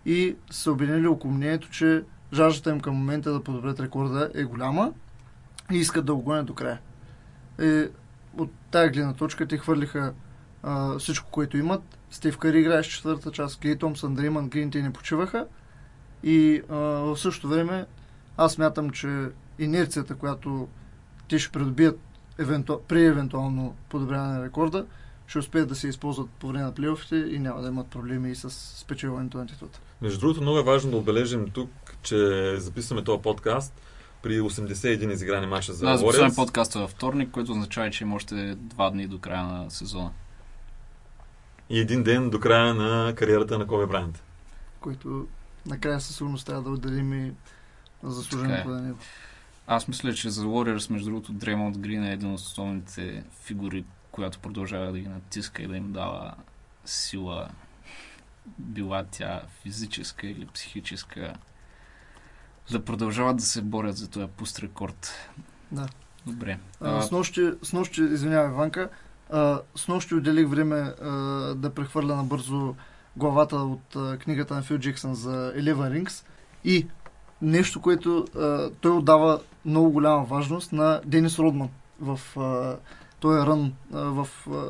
и 0.06 0.36
се 0.50 0.70
обединили 0.70 1.06
около 1.06 1.34
мнението, 1.34 1.70
че 1.70 2.04
жаждата 2.32 2.70
им 2.70 2.80
към 2.80 2.94
момента 2.94 3.32
да 3.32 3.42
подобрят 3.42 3.80
рекорда 3.80 4.30
е 4.34 4.44
голяма 4.44 4.92
и 5.72 5.76
искат 5.76 6.04
да 6.04 6.14
го 6.14 6.22
гонят 6.22 6.46
до 6.46 6.54
края. 6.54 6.78
И 7.62 7.88
от 8.38 8.50
тази 8.70 8.90
гледна 8.90 9.14
точка 9.14 9.46
те 9.46 9.58
хвърлиха 9.58 10.12
а, 10.62 10.98
всичко, 10.98 11.30
което 11.30 11.56
имат. 11.56 11.82
Стив 12.10 12.38
Кари 12.38 12.58
играе 12.58 12.82
с 12.82 12.86
четвърта 12.86 13.30
част, 13.30 13.60
Клей 13.60 13.78
Томсън, 13.78 14.14
Дрейман 14.14 14.48
Грин, 14.48 14.70
те 14.70 14.82
не 14.82 14.92
почиваха. 14.92 15.46
И 16.22 16.62
а, 16.68 16.76
в 16.76 17.16
същото 17.16 17.48
време 17.48 17.86
аз 18.36 18.58
мятам, 18.58 18.90
че 18.90 19.28
инерцията, 19.58 20.14
която 20.14 20.68
те 21.28 21.38
ще 21.38 21.52
придобият 21.52 22.00
евенту... 22.38 22.78
при 22.88 23.04
евентуално 23.04 23.74
подобряване 23.88 24.38
на 24.38 24.44
рекорда, 24.44 24.86
ще 25.26 25.38
успеят 25.38 25.68
да 25.68 25.74
се 25.74 25.88
използват 25.88 26.30
по 26.30 26.48
време 26.48 26.64
на 26.64 26.74
плейофите 26.74 27.16
и 27.16 27.38
няма 27.38 27.62
да 27.62 27.68
имат 27.68 27.86
проблеми 27.86 28.30
и 28.30 28.34
с 28.34 28.50
спечелването 28.50 29.38
на 29.38 29.46
титлата. 29.46 29.80
Между 30.02 30.20
другото, 30.20 30.42
много 30.42 30.58
е 30.58 30.62
важно 30.62 30.90
да 30.90 30.96
отбележим 30.96 31.50
тук, 31.50 31.70
че 32.02 32.16
записваме 32.56 33.04
този 33.04 33.22
подкаст 33.22 33.74
при 34.22 34.40
81 34.40 35.12
изиграни 35.12 35.46
мача 35.46 35.72
за 35.72 35.86
Да, 35.86 35.96
записваме 35.96 36.30
Warriors. 36.30 36.36
подкаста 36.36 36.78
във 36.78 36.90
вторник, 36.90 37.30
което 37.30 37.52
означава, 37.52 37.90
че 37.90 38.04
има 38.04 38.14
още 38.16 38.54
два 38.54 38.90
дни 38.90 39.06
до 39.06 39.18
края 39.18 39.44
на 39.44 39.70
сезона. 39.70 40.10
И 41.70 41.78
един 41.78 42.02
ден 42.02 42.30
до 42.30 42.40
края 42.40 42.74
на 42.74 43.14
кариерата 43.14 43.58
на 43.58 43.66
Коби 43.66 43.86
Брайант. 43.86 44.22
Които 44.80 45.28
накрая 45.66 46.00
със 46.00 46.16
сигурност 46.16 46.46
трябва 46.46 46.62
да 46.62 46.70
отделим 46.70 47.26
и 47.26 47.32
заслуженото 48.02 48.70
е. 48.70 48.72
на 48.72 48.80
него. 48.80 48.98
Аз 49.66 49.88
мисля, 49.88 50.14
че 50.14 50.30
за 50.30 50.44
Warriors, 50.44 50.90
между 50.90 51.10
другото, 51.10 51.32
Дреймонд 51.32 51.78
Грин 51.78 52.04
е 52.04 52.12
един 52.12 52.32
от 52.32 52.40
основните 52.40 53.24
фигури, 53.42 53.84
която 54.10 54.38
продължава 54.38 54.92
да 54.92 54.98
ги 54.98 55.08
натиска 55.08 55.62
и 55.62 55.66
да 55.66 55.76
им 55.76 55.92
дава 55.92 56.34
сила, 56.84 57.48
била 58.58 59.04
тя 59.10 59.42
физическа 59.62 60.26
или 60.26 60.46
психическа, 60.46 61.34
да 62.70 62.84
продължават 62.84 63.36
да 63.36 63.42
се 63.42 63.62
борят 63.62 63.96
за 63.96 64.10
този 64.10 64.26
пуст 64.26 64.58
рекорд. 64.58 65.12
Да. 65.72 65.88
Добре. 66.26 66.58
А, 66.80 67.02
с, 67.02 67.10
нощи, 67.10 67.50
с 67.62 67.72
нощи, 67.72 68.02
извинявай, 68.02 68.50
Ванка, 68.50 68.88
а, 69.30 69.60
с 69.76 69.88
нощи 69.88 70.14
отделих 70.14 70.48
време 70.48 70.76
а, 70.76 71.10
да 71.54 71.70
прехвърля 71.70 72.16
набързо 72.16 72.74
главата 73.16 73.56
от 73.56 73.96
а, 73.96 74.18
книгата 74.18 74.54
на 74.54 74.62
Фил 74.62 74.78
Джексън 74.78 75.14
за 75.14 75.52
Eleven 75.56 76.04
Rings 76.04 76.24
и 76.64 76.86
нещо, 77.42 77.80
което 77.80 78.26
а, 78.36 78.70
той 78.80 78.90
отдава 78.90 79.40
много 79.64 79.90
голяма 79.90 80.24
важност 80.24 80.72
на 80.72 81.00
Денис 81.04 81.38
Родман 81.38 81.68
в 82.00 82.20
а, 82.36 82.76
този 83.20 83.46
рън 83.46 83.72
а, 83.94 83.98
в 83.98 84.28
а, 84.50 84.64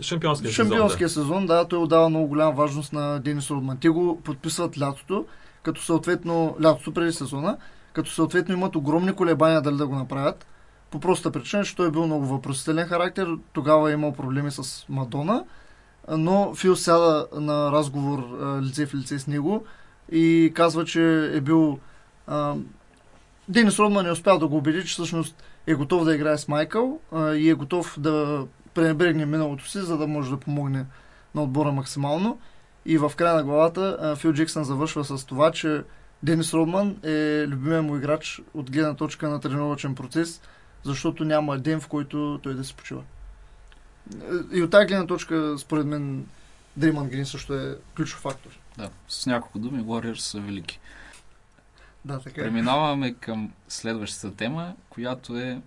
Шампионския, 0.00 0.52
шампионския 0.52 1.08
сезон, 1.08 1.46
да, 1.46 1.68
той 1.68 1.78
отдава 1.78 2.08
много 2.08 2.26
голяма 2.26 2.52
важност 2.52 2.92
на 2.92 3.18
Денис 3.18 3.50
Родман. 3.50 3.78
Те 3.78 3.88
го 3.88 4.20
подписват 4.24 4.80
лятото, 4.80 5.26
като 5.66 5.82
съответно, 5.82 6.56
лятото 6.62 6.92
преди 6.92 7.12
сезона, 7.12 7.56
като 7.92 8.10
съответно 8.10 8.54
имат 8.54 8.76
огромни 8.76 9.12
колебания 9.12 9.62
дали 9.62 9.76
да 9.76 9.86
го 9.86 9.94
направят. 9.94 10.46
По 10.90 11.00
простата 11.00 11.40
причина, 11.40 11.64
че 11.64 11.76
той 11.76 11.88
е 11.88 11.90
бил 11.90 12.06
много 12.06 12.26
въпросителен 12.26 12.86
характер, 12.86 13.28
тогава 13.52 13.90
е 13.90 13.94
имал 13.94 14.12
проблеми 14.12 14.50
с 14.50 14.84
Мадона, 14.88 15.44
но 16.10 16.54
Фил 16.54 16.76
сяда 16.76 17.26
на 17.32 17.72
разговор 17.72 18.18
лице 18.62 18.86
в 18.86 18.94
лице 18.94 19.18
с 19.18 19.26
него 19.26 19.64
и 20.12 20.52
казва, 20.54 20.84
че 20.84 21.30
е 21.36 21.40
бил... 21.40 21.78
А, 22.26 22.54
Денис 23.48 23.78
Родман 23.78 24.04
не 24.04 24.10
успял 24.10 24.38
да 24.38 24.48
го 24.48 24.56
убеди, 24.56 24.84
че 24.84 24.92
всъщност 24.92 25.42
е 25.66 25.74
готов 25.74 26.04
да 26.04 26.14
играе 26.14 26.38
с 26.38 26.48
Майкъл 26.48 27.00
а, 27.12 27.34
и 27.34 27.50
е 27.50 27.54
готов 27.54 28.00
да 28.00 28.46
пренебрегне 28.74 29.26
миналото 29.26 29.68
си, 29.68 29.78
за 29.78 29.98
да 29.98 30.06
може 30.06 30.30
да 30.30 30.36
помогне 30.36 30.86
на 31.34 31.42
отбора 31.42 31.72
максимално. 31.72 32.38
И 32.86 32.98
в 32.98 33.12
края 33.16 33.34
на 33.34 33.44
главата 33.44 34.16
Фил 34.18 34.32
Джексън 34.32 34.64
завършва 34.64 35.04
с 35.04 35.24
това, 35.24 35.52
че 35.52 35.82
Денис 36.22 36.54
Родман 36.54 36.96
е 37.02 37.46
любимия 37.48 37.82
му 37.82 37.96
играч 37.96 38.42
от 38.54 38.70
гледна 38.70 38.94
точка 38.94 39.28
на 39.28 39.40
тренировачен 39.40 39.94
процес, 39.94 40.40
защото 40.84 41.24
няма 41.24 41.58
ден, 41.58 41.80
в 41.80 41.88
който 41.88 42.40
той 42.42 42.54
да 42.54 42.64
се 42.64 42.74
почива. 42.74 43.02
И 44.52 44.62
от 44.62 44.70
тази 44.70 44.86
гледна 44.86 45.06
точка, 45.06 45.58
според 45.58 45.86
мен, 45.86 46.26
Дрейман 46.76 47.08
Грин 47.08 47.26
също 47.26 47.54
е 47.54 47.78
ключов 47.96 48.20
фактор. 48.20 48.50
да, 48.78 48.90
с 49.08 49.26
няколко 49.26 49.58
думи, 49.58 49.82
Warriors 49.82 50.18
са 50.18 50.40
велики. 50.40 50.80
Да, 52.04 52.18
така 52.20 52.40
е. 52.40 52.44
Преминаваме 52.44 53.14
към 53.14 53.52
следващата 53.68 54.36
тема, 54.36 54.74
която 54.90 55.36
е 55.38 55.60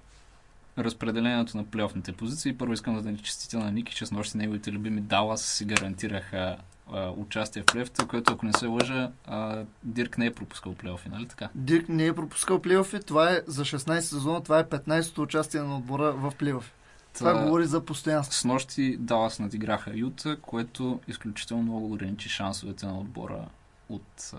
разпределението 0.77 1.57
на 1.57 1.65
плейофните 1.65 2.11
позиции. 2.11 2.57
Първо 2.57 2.73
искам 2.73 3.01
да 3.01 3.11
ни 3.11 3.17
честитя 3.17 3.59
на 3.59 3.71
Ники, 3.71 3.95
че 3.95 4.05
с 4.05 4.11
нощи 4.11 4.37
неговите 4.37 4.71
любими 4.71 5.01
Далас 5.01 5.45
си 5.45 5.65
гарантираха 5.65 6.57
а, 6.93 7.09
участие 7.09 7.61
в 7.61 7.65
плейофите, 7.65 8.07
което 8.07 8.33
ако 8.33 8.45
не 8.45 8.53
се 8.53 8.65
лъжа, 8.65 9.11
а, 9.27 9.63
Дирк 9.83 10.17
не 10.17 10.25
е 10.25 10.33
пропускал 10.33 10.75
плейофи, 10.75 11.09
нали 11.09 11.27
така? 11.27 11.49
Дирк 11.55 11.89
не 11.89 12.05
е 12.05 12.15
пропускал 12.15 12.61
плейофи. 12.61 12.99
Това 12.99 13.31
е 13.31 13.41
за 13.47 13.65
16 13.65 13.99
сезона, 13.99 14.43
това 14.43 14.59
е 14.59 14.63
15-то 14.63 15.21
участие 15.21 15.61
на 15.61 15.77
отбора 15.77 16.11
в 16.11 16.33
плейофи. 16.37 16.71
Това 17.13 17.33
Та, 17.33 17.43
говори 17.43 17.65
за 17.65 17.85
постоянство. 17.85 18.33
С 18.33 18.45
нощи 18.45 18.97
Далас 18.99 19.39
надиграха 19.39 19.91
Юта, 19.97 20.37
което 20.41 20.99
изключително 21.07 21.63
много 21.63 21.85
ограничи 21.85 22.29
шансовете 22.29 22.85
на 22.85 22.99
отбора 22.99 23.45
от 23.89 24.33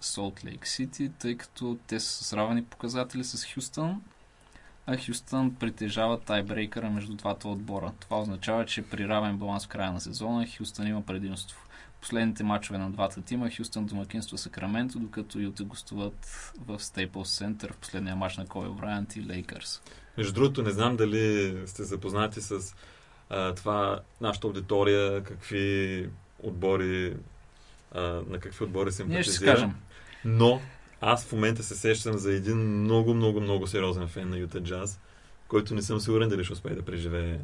Солт 0.00 0.44
Лейк 0.44 0.66
Сити, 0.66 1.10
тъй 1.18 1.36
като 1.36 1.78
те 1.86 2.00
са 2.00 2.24
с 2.24 2.32
равни 2.32 2.64
показатели 2.64 3.24
с 3.24 3.54
Хюстън, 3.54 4.02
а 4.86 4.96
Хюстън 5.06 5.54
притежава 5.54 6.20
тайбрейкъра 6.20 6.90
между 6.90 7.14
двата 7.14 7.48
отбора. 7.48 7.92
Това 8.00 8.20
означава, 8.20 8.66
че 8.66 8.82
при 8.82 9.08
равен 9.08 9.36
баланс 9.36 9.64
в 9.64 9.68
края 9.68 9.92
на 9.92 10.00
сезона 10.00 10.46
Хюстън 10.58 10.86
има 10.86 11.02
предимство. 11.02 11.63
Последните 12.04 12.44
матчове 12.44 12.78
на 12.78 12.90
двата 12.90 13.22
тима 13.22 13.50
Хюстън 13.56 13.86
домакинства 13.86 14.38
Сакраменто, 14.38 14.98
докато 14.98 15.38
Юта 15.38 15.64
гостуват 15.64 16.52
в 16.66 16.80
Стейплс 16.80 17.36
Център 17.36 17.72
в 17.72 17.76
последния 17.76 18.16
матч 18.16 18.36
на 18.36 18.46
Коби 18.46 18.80
Брайант 18.80 19.16
и 19.16 19.26
Лейкърс. 19.26 19.82
Между 20.18 20.32
другото, 20.32 20.62
не 20.62 20.70
знам 20.70 20.96
дали 20.96 21.56
сте 21.66 21.82
запознати 21.82 22.40
с 22.40 22.74
а, 23.30 23.54
това, 23.54 24.00
нашата 24.20 24.46
аудитория, 24.46 25.24
какви 25.24 26.08
отбори, 26.42 27.16
а, 27.92 28.00
на 28.02 28.38
какви 28.38 28.64
отбори 28.64 28.90
Ние 29.06 29.22
ще 29.22 29.32
си 29.32 29.44
кажем. 29.44 29.74
Но 30.24 30.60
аз 31.00 31.24
в 31.24 31.32
момента 31.32 31.62
се 31.62 31.74
сещам 31.74 32.18
за 32.18 32.32
един 32.32 32.80
много, 32.80 33.14
много, 33.14 33.40
много 33.40 33.66
сериозен 33.66 34.08
фен 34.08 34.30
на 34.30 34.38
Юта 34.38 34.62
Джаз, 34.62 35.00
който 35.48 35.74
не 35.74 35.82
съм 35.82 36.00
сигурен 36.00 36.28
дали 36.28 36.44
ще 36.44 36.52
успее 36.52 36.74
да 36.74 36.82
преживее 36.82 37.38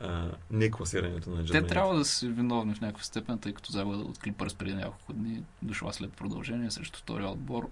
а, 0.00 0.30
не 0.50 0.70
класирането 0.70 1.30
на 1.30 1.36
Те 1.36 1.42
Джазмените. 1.42 1.68
трябва 1.68 1.94
да 1.94 2.04
са 2.04 2.26
виновни 2.26 2.74
в 2.74 2.80
някаква 2.80 3.04
степен, 3.04 3.38
тъй 3.38 3.52
като 3.52 3.72
загубата 3.72 4.02
от 4.04 4.18
Клипърс 4.18 4.54
преди 4.54 4.74
няколко 4.74 5.12
дни 5.12 5.42
дошла 5.62 5.92
след 5.92 6.12
продължение 6.12 6.70
срещу 6.70 6.98
втория 6.98 7.28
отбор. 7.28 7.70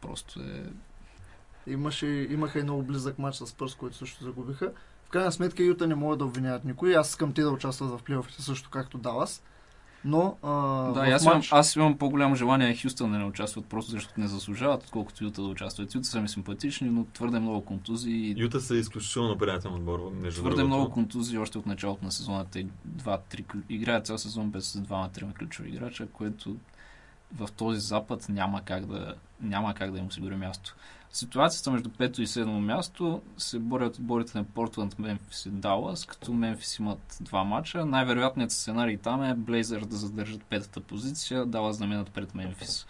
Просто 0.00 0.40
е... 0.40 0.64
Имаше, 1.66 2.06
имаха 2.06 2.58
и 2.60 2.62
много 2.62 2.82
близък 2.82 3.18
матч 3.18 3.36
с 3.36 3.54
Пърс, 3.54 3.74
който 3.74 3.96
също 3.96 4.24
загубиха. 4.24 4.72
В 5.06 5.08
крайна 5.10 5.32
сметка 5.32 5.62
Юта 5.62 5.86
не 5.86 5.94
могат 5.94 6.18
да 6.18 6.24
обвиняват 6.24 6.64
никой. 6.64 6.96
Аз 6.96 7.08
искам 7.08 7.32
те 7.32 7.42
да 7.42 7.50
участват 7.50 7.90
в 7.90 8.02
плейофите 8.04 8.42
също 8.42 8.70
както 8.70 8.98
Далас. 8.98 9.42
Но 10.04 10.36
а, 10.42 10.52
Да, 10.92 11.00
аз, 11.00 11.24
имам, 11.24 11.36
матч... 11.36 11.52
аз 11.52 11.76
имам 11.76 11.98
по-голямо 11.98 12.34
желание 12.34 12.76
Хюстън 12.82 13.12
да 13.12 13.18
не 13.18 13.24
участват, 13.24 13.66
просто 13.66 13.90
защото 13.90 14.20
не 14.20 14.26
заслужават, 14.26 14.82
отколкото 14.82 15.24
Юта 15.24 15.42
да 15.42 15.48
участват. 15.48 15.94
Юта 15.94 16.06
са 16.06 16.20
ми 16.20 16.28
симпатични, 16.28 16.90
но 16.90 17.04
твърде 17.04 17.38
много 17.38 17.64
контузии. 17.64 18.34
Юта 18.36 18.60
са 18.60 18.76
изключително 18.76 19.38
приятен 19.38 19.74
отбор. 19.74 20.12
Между 20.20 20.40
Твърде 20.40 20.56
другото. 20.56 20.76
много 20.76 20.90
контузии 20.92 21.38
още 21.38 21.58
от 21.58 21.66
началото 21.66 22.04
на 22.04 22.12
сезона. 22.12 22.44
Те 22.50 22.66
два-три 22.84 23.44
играят 23.68 24.06
цял 24.06 24.18
сезон 24.18 24.50
без 24.50 24.76
двама-трима 24.80 25.32
ключови 25.32 25.68
играча, 25.68 26.06
което 26.12 26.56
в 27.36 27.48
този 27.56 27.80
запад 27.80 28.26
няма 28.28 28.62
как 28.64 28.86
да, 28.86 29.14
няма 29.40 29.74
как 29.74 29.92
да 29.92 29.98
им 29.98 30.06
осигури 30.06 30.36
място. 30.36 30.74
Ситуацията 31.14 31.70
между 31.70 31.90
пето 31.90 32.22
и 32.22 32.26
седмо 32.26 32.60
място 32.60 33.22
се 33.38 33.58
борят 33.58 33.96
отборите 33.96 34.38
на 34.38 34.44
Портленд, 34.44 34.98
Мемфис 34.98 35.46
и 35.46 35.50
Далас, 35.50 36.06
като 36.06 36.32
Мемфис 36.32 36.78
имат 36.78 37.18
два 37.20 37.44
мача. 37.44 37.86
Най-вероятният 37.86 38.50
сценарий 38.50 38.96
там 38.96 39.22
е 39.22 39.34
Блейзър 39.34 39.84
да 39.84 39.96
задържат 39.96 40.44
петата 40.44 40.80
позиция, 40.80 41.46
Далас 41.46 41.78
да 41.78 41.86
минат 41.86 42.10
пред 42.10 42.34
Мемфис. 42.34 42.86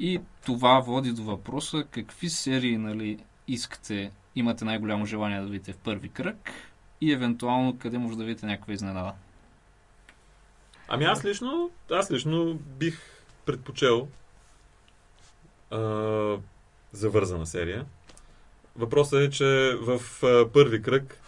И 0.00 0.20
това 0.44 0.80
води 0.80 1.12
до 1.12 1.22
въпроса 1.22 1.84
какви 1.90 2.30
серии 2.30 2.78
нали, 2.78 3.18
искате, 3.48 4.12
имате 4.34 4.64
най-голямо 4.64 5.06
желание 5.06 5.40
да 5.40 5.46
видите 5.46 5.72
в 5.72 5.78
първи 5.78 6.08
кръг 6.08 6.50
и 7.00 7.12
евентуално 7.12 7.78
къде 7.78 7.98
може 7.98 8.18
да 8.18 8.24
видите 8.24 8.46
някаква 8.46 8.72
изненада. 8.72 9.12
Ами 10.88 11.04
аз 11.04 11.24
лично, 11.24 11.70
аз 11.90 12.10
лично 12.10 12.54
бих 12.54 13.00
предпочел 13.46 14.08
а, 15.70 15.78
завързана 16.92 17.46
серия. 17.46 17.86
Въпросът 18.76 19.20
е, 19.20 19.30
че 19.30 19.76
в 19.80 20.00
първи 20.52 20.82
кръг 20.82 21.20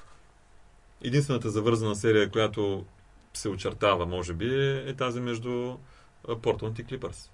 единствената 1.03 1.51
завързана 1.51 1.97
серия, 1.97 2.31
която 2.31 2.85
се 3.35 3.49
очертава, 3.49 4.07
може 4.07 4.35
би, 4.35 4.55
е, 4.55 4.91
е 4.91 4.95
тази 4.95 5.21
между 5.21 5.77
Портланд 6.43 6.79
и 6.79 6.85
Клипърс. 6.85 7.31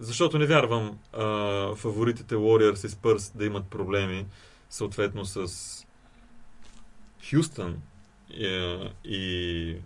Защото 0.00 0.38
не 0.38 0.46
вярвам 0.46 0.98
а, 1.12 1.74
фаворитите 1.74 2.34
Warriors 2.34 2.86
и 2.86 2.90
Spurs 2.90 3.36
да 3.36 3.44
имат 3.44 3.66
проблеми, 3.66 4.26
съответно 4.70 5.24
с 5.24 5.48
Хюстън 7.30 7.82
и, 8.30 8.90
и, 9.04 9.76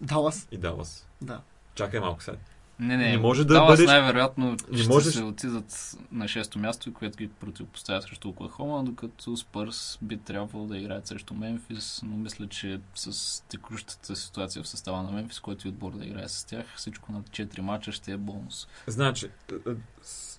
Далас. 0.00 0.48
и 0.50 0.58
Далас. 0.58 1.08
Да. 1.22 1.40
Чакай 1.74 2.00
малко 2.00 2.22
сега. 2.22 2.36
Не, 2.78 2.96
не, 2.96 3.08
Не 3.08 3.18
може 3.18 3.44
да 3.44 3.54
Далас 3.54 3.68
бъдеш- 3.68 3.86
най-вероятно 3.86 4.56
Не 4.72 4.78
ще 4.78 4.88
можеш- 4.88 5.14
се 5.14 5.22
отидат 5.22 5.96
на 6.12 6.24
6-то 6.26 6.58
място, 6.58 6.92
което 6.92 7.18
ги 7.18 7.28
противопоставя 7.30 8.02
срещу 8.02 8.28
Оклахома, 8.28 8.82
докато 8.82 9.36
Спърс 9.36 9.98
би 10.02 10.16
трябвало 10.16 10.66
да 10.66 10.78
играят 10.78 11.06
срещу 11.06 11.34
Мемфис, 11.34 12.00
но 12.04 12.16
мисля, 12.16 12.46
че 12.46 12.80
с 12.94 13.40
текущата 13.42 14.16
ситуация 14.16 14.62
в 14.62 14.68
състава 14.68 15.02
на 15.02 15.10
Мемфис, 15.10 15.40
който 15.40 15.66
и 15.66 15.70
отбор 15.70 15.92
да 15.92 16.04
играе 16.04 16.28
с 16.28 16.44
тях, 16.44 16.66
всичко 16.76 17.12
на 17.12 17.22
4 17.22 17.60
мача 17.60 17.92
ще 17.92 18.12
е 18.12 18.16
бонус. 18.16 18.68
Значи, 18.86 19.26
е, 19.26 19.70
е, 19.70 19.74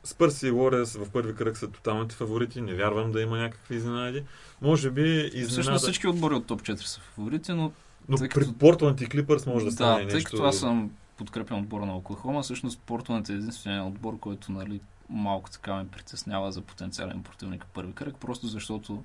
Спърс 0.03 0.43
и 0.43 0.51
Уорес 0.51 0.95
в 0.95 1.09
първи 1.09 1.35
кръг 1.35 1.57
са 1.57 1.67
тоталните 1.67 2.15
фаворити. 2.15 2.61
Не 2.61 2.73
вярвам 2.73 3.11
да 3.11 3.21
има 3.21 3.37
някакви 3.37 3.75
изненади. 3.75 4.23
Може 4.61 4.91
би 4.91 5.01
Всъщност 5.23 5.49
изненада. 5.51 5.79
всички 5.79 6.07
отбори 6.07 6.35
от 6.35 6.45
топ 6.45 6.61
4 6.61 6.75
са 6.77 6.99
фаворити, 7.01 7.53
но 7.53 7.71
Но 8.09 8.17
тъй 8.17 8.29
при 8.29 8.39
като- 8.39 8.53
Портленд 8.53 9.01
и 9.01 9.07
Клипърс 9.07 9.45
може 9.45 9.65
да 9.65 9.71
стане 9.71 9.91
да, 9.93 10.07
тъй 10.07 10.15
нещо. 10.15 10.29
като 10.31 10.43
аз 10.43 10.57
съм 10.57 10.91
подкрепен 11.17 11.57
отбора 11.57 11.85
на 11.85 11.97
Оклахома, 11.97 12.41
всъщност 12.41 12.79
Портленд 12.79 13.29
е 13.29 13.33
единственият 13.33 13.87
отбор, 13.87 14.19
който 14.19 14.51
нали, 14.51 14.81
малко 15.09 15.49
така 15.49 15.75
ме 15.75 15.87
притеснява 15.87 16.51
за 16.51 16.61
потенциален 16.61 17.23
противник 17.23 17.63
в 17.63 17.67
първи 17.67 17.93
кръг, 17.93 18.15
просто 18.19 18.47
защото 18.47 19.03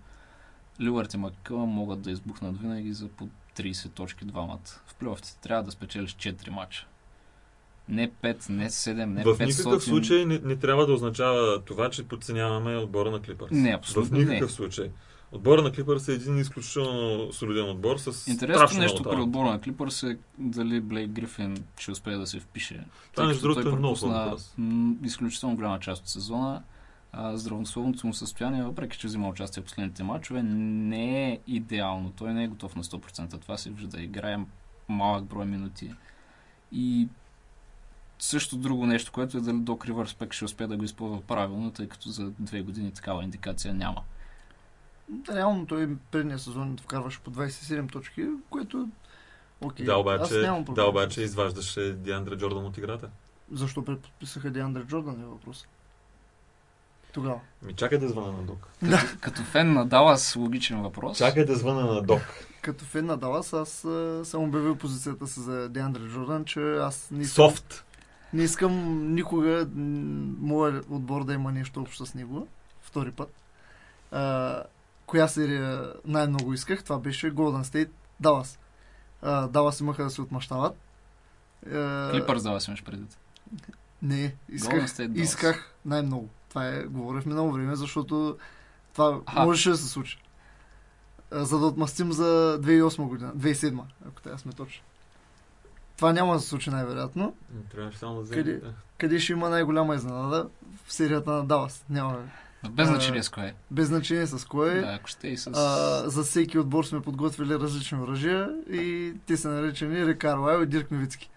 Лилард 0.81 1.14
и 1.14 1.16
Маккълъм 1.16 1.69
могат 1.69 2.02
да 2.02 2.11
избухнат 2.11 2.61
винаги 2.61 2.92
за 2.92 3.09
по 3.09 3.28
30 3.57 3.90
точки 3.90 4.25
двамата. 4.25 4.81
В 4.87 4.95
плейофите 4.95 5.37
трябва 5.42 5.62
да 5.62 5.71
спечелиш 5.71 6.14
4 6.14 6.50
мача. 6.50 6.87
Не 7.88 8.11
5, 8.11 8.50
не 8.50 8.71
7, 8.71 9.04
не 9.04 9.23
в 9.23 9.26
500. 9.26 9.47
никакъв 9.47 9.85
случай 9.85 10.25
не, 10.25 10.38
не 10.38 10.57
трябва 10.57 10.87
да 10.87 10.92
означава 10.92 11.64
това, 11.64 11.90
че 11.90 12.09
подценяваме 12.09 12.76
отбора 12.76 13.11
на 13.11 13.23
Клипърс. 13.23 13.50
Не, 13.50 13.71
абсолютно 13.71 14.19
В 14.19 14.21
никакъв 14.21 14.50
не. 14.50 14.54
случай. 14.54 14.90
Отбора 15.32 15.62
на 15.62 15.72
Клипърс 15.72 16.08
е 16.08 16.12
един 16.12 16.38
изключително 16.38 17.32
солиден 17.32 17.70
отбор 17.70 17.98
с 17.98 18.06
Интересното 18.06 18.58
страшно 18.58 18.80
нещо 18.80 19.02
при 19.02 19.20
отбора 19.20 19.50
на 19.50 19.60
Клипърс 19.60 20.02
е 20.02 20.18
дали 20.38 20.80
Блейк 20.80 21.10
Грифин 21.10 21.64
ще 21.78 21.90
успее 21.90 22.16
да 22.16 22.26
се 22.26 22.40
впише. 22.40 22.84
Това, 23.14 23.26
между 23.26 23.42
другото, 23.42 23.60
е 23.60 23.64
много 23.64 23.80
пропусна 23.80 24.36
м, 24.58 24.94
изключително 25.04 25.56
голяма 25.56 25.80
част 25.80 26.02
от 26.02 26.08
сезона. 26.08 26.62
Здравословното 27.32 28.06
му 28.06 28.14
състояние, 28.14 28.62
въпреки 28.62 28.98
че 28.98 29.06
взима 29.06 29.28
участие 29.28 29.62
в 29.62 29.64
последните 29.64 30.02
матчове, 30.02 30.42
не 30.42 31.32
е 31.32 31.38
идеално. 31.46 32.12
Той 32.16 32.34
не 32.34 32.44
е 32.44 32.48
готов 32.48 32.76
на 32.76 32.84
100%. 32.84 33.40
Това 33.40 33.56
се 33.56 33.70
вижда. 33.70 34.02
Играе 34.02 34.38
малък 34.88 35.24
брой 35.24 35.46
минути. 35.46 35.94
И 36.72 37.08
също 38.18 38.56
друго 38.56 38.86
нещо, 38.86 39.12
което 39.12 39.38
е 39.38 39.40
дали 39.40 39.58
Док 39.58 39.86
Ривърс 39.86 40.14
пък 40.14 40.32
ще 40.32 40.44
успее 40.44 40.66
да 40.66 40.76
го 40.76 40.84
използва 40.84 41.20
правилно, 41.20 41.70
тъй 41.70 41.88
като 41.88 42.08
за 42.08 42.30
две 42.38 42.62
години 42.62 42.90
такава 42.90 43.24
индикация 43.24 43.74
няма. 43.74 44.02
Реално 45.30 45.66
той 45.66 45.97
предния 46.11 46.38
сезон 46.38 46.78
вкарваше 46.82 47.21
по 47.21 47.30
27 47.30 47.92
точки, 47.92 48.26
което 48.50 48.88
окей. 49.61 49.87
Да, 49.87 49.92
Аз 49.92 50.00
обаче, 50.00 50.35
да, 50.75 50.85
обаче 50.87 51.23
изваждаше 51.23 51.92
Диандра 51.92 52.37
Джордан 52.37 52.66
от 52.66 52.78
играта. 52.78 53.09
Защо 53.52 53.85
преподписаха 53.85 54.50
Деандре 54.50 54.82
Джордан 54.85 55.21
е 55.21 55.25
въпрос. 55.25 55.66
Тогава. 57.12 57.40
Ми 57.62 57.73
чакай 57.73 57.99
да 57.99 58.09
звъна 58.09 58.32
на 58.32 58.42
Док. 58.42 58.68
Като, 58.80 59.16
като 59.21 59.42
фен 59.42 59.73
на 59.73 59.86
Далас, 59.86 60.36
логичен 60.36 60.82
въпрос. 60.82 61.19
Чакай 61.19 61.45
да 61.45 61.56
звъна 61.56 61.95
на 61.95 62.02
Док. 62.02 62.23
Като 62.62 62.84
фен 62.84 63.06
на 63.06 63.17
Далас, 63.17 63.52
аз 63.52 63.84
а, 63.84 64.25
съм 64.25 64.43
обявил 64.43 64.76
позицията 64.76 65.26
си 65.26 65.41
за 65.41 65.69
Деандре 65.69 66.08
Джордан, 66.08 66.45
че 66.45 66.60
аз 66.60 67.10
не 67.10 67.23
искам, 67.23 67.50
Софт. 67.50 67.84
не 68.32 68.43
искам 68.43 68.75
никога 69.15 69.69
моят 70.41 70.86
отбор 70.91 71.25
да 71.25 71.32
има 71.32 71.52
нещо 71.52 71.80
общо 71.80 72.06
с 72.06 72.15
него. 72.15 72.49
Втори 72.82 73.10
път. 73.10 73.34
А, 74.10 74.62
коя 75.12 75.28
серия 75.28 75.92
най-много 76.04 76.52
исках? 76.52 76.84
Това 76.84 76.98
беше 76.98 77.34
Golden 77.34 77.62
State. 77.62 77.90
А, 79.22 79.48
Далас 79.48 79.80
имаха 79.80 80.04
да 80.04 80.10
се 80.10 80.22
отмъщават. 80.22 80.76
А, 81.72 82.10
Клипърс 82.12 82.42
Далас 82.42 82.68
имаш 82.68 82.84
предвид. 82.84 83.18
Не, 84.02 84.34
исках, 84.48 84.88
State 84.88 85.08
Dallas. 85.08 85.20
исках 85.22 85.75
най-много. 85.84 86.28
Това 86.48 86.68
е, 86.68 86.82
говоря 86.82 87.20
в 87.20 87.26
минало 87.26 87.52
време, 87.52 87.76
защото 87.76 88.38
това 88.92 89.20
Аха. 89.26 89.44
можеше 89.44 89.70
да 89.70 89.76
се 89.76 89.88
случи. 89.88 90.22
За 91.30 91.58
да 91.58 91.66
отмъстим 91.66 92.12
за 92.12 92.58
2008 92.62 93.08
година, 93.08 93.32
2007, 93.36 93.80
ако 94.08 94.22
трябва 94.22 94.38
сме 94.38 94.52
точни. 94.52 94.82
Това 95.96 96.12
няма 96.12 96.34
да 96.34 96.40
се 96.40 96.48
случи 96.48 96.70
най-вероятно. 96.70 97.34
Трябваше 97.70 97.98
само 97.98 98.22
да 98.22 98.30
Къде? 98.34 98.56
да. 98.58 98.72
Къде 98.98 99.18
ще 99.20 99.32
има 99.32 99.48
най-голяма 99.48 99.94
изненада? 99.94 100.48
В 100.84 100.92
серията 100.92 101.30
на 101.30 101.44
Далас. 101.44 101.84
Няма. 101.90 102.28
Без 102.70 102.88
А, 102.88 102.90
значение 102.92 103.22
с 103.22 103.28
кое. 103.28 103.54
Без 103.70 103.88
значение 103.88 104.26
с 104.26 104.44
кое. 104.44 104.80
Да, 104.80 104.86
ако 104.86 105.08
ще 105.08 105.28
и 105.28 105.36
с... 105.36 105.50
А, 105.54 106.10
за 106.10 106.22
всеки 106.22 106.58
отбор 106.58 106.84
сме 106.84 107.00
подготвили 107.00 107.54
различни 107.54 107.98
оръжия 107.98 108.50
и 108.70 109.12
те 109.26 109.36
са 109.36 109.48
наречени 109.48 110.06
Рик 110.06 110.18
Карлайл 110.18 110.62
и 110.62 110.66
Дирк 110.66 110.90
Новицки. 110.90 111.30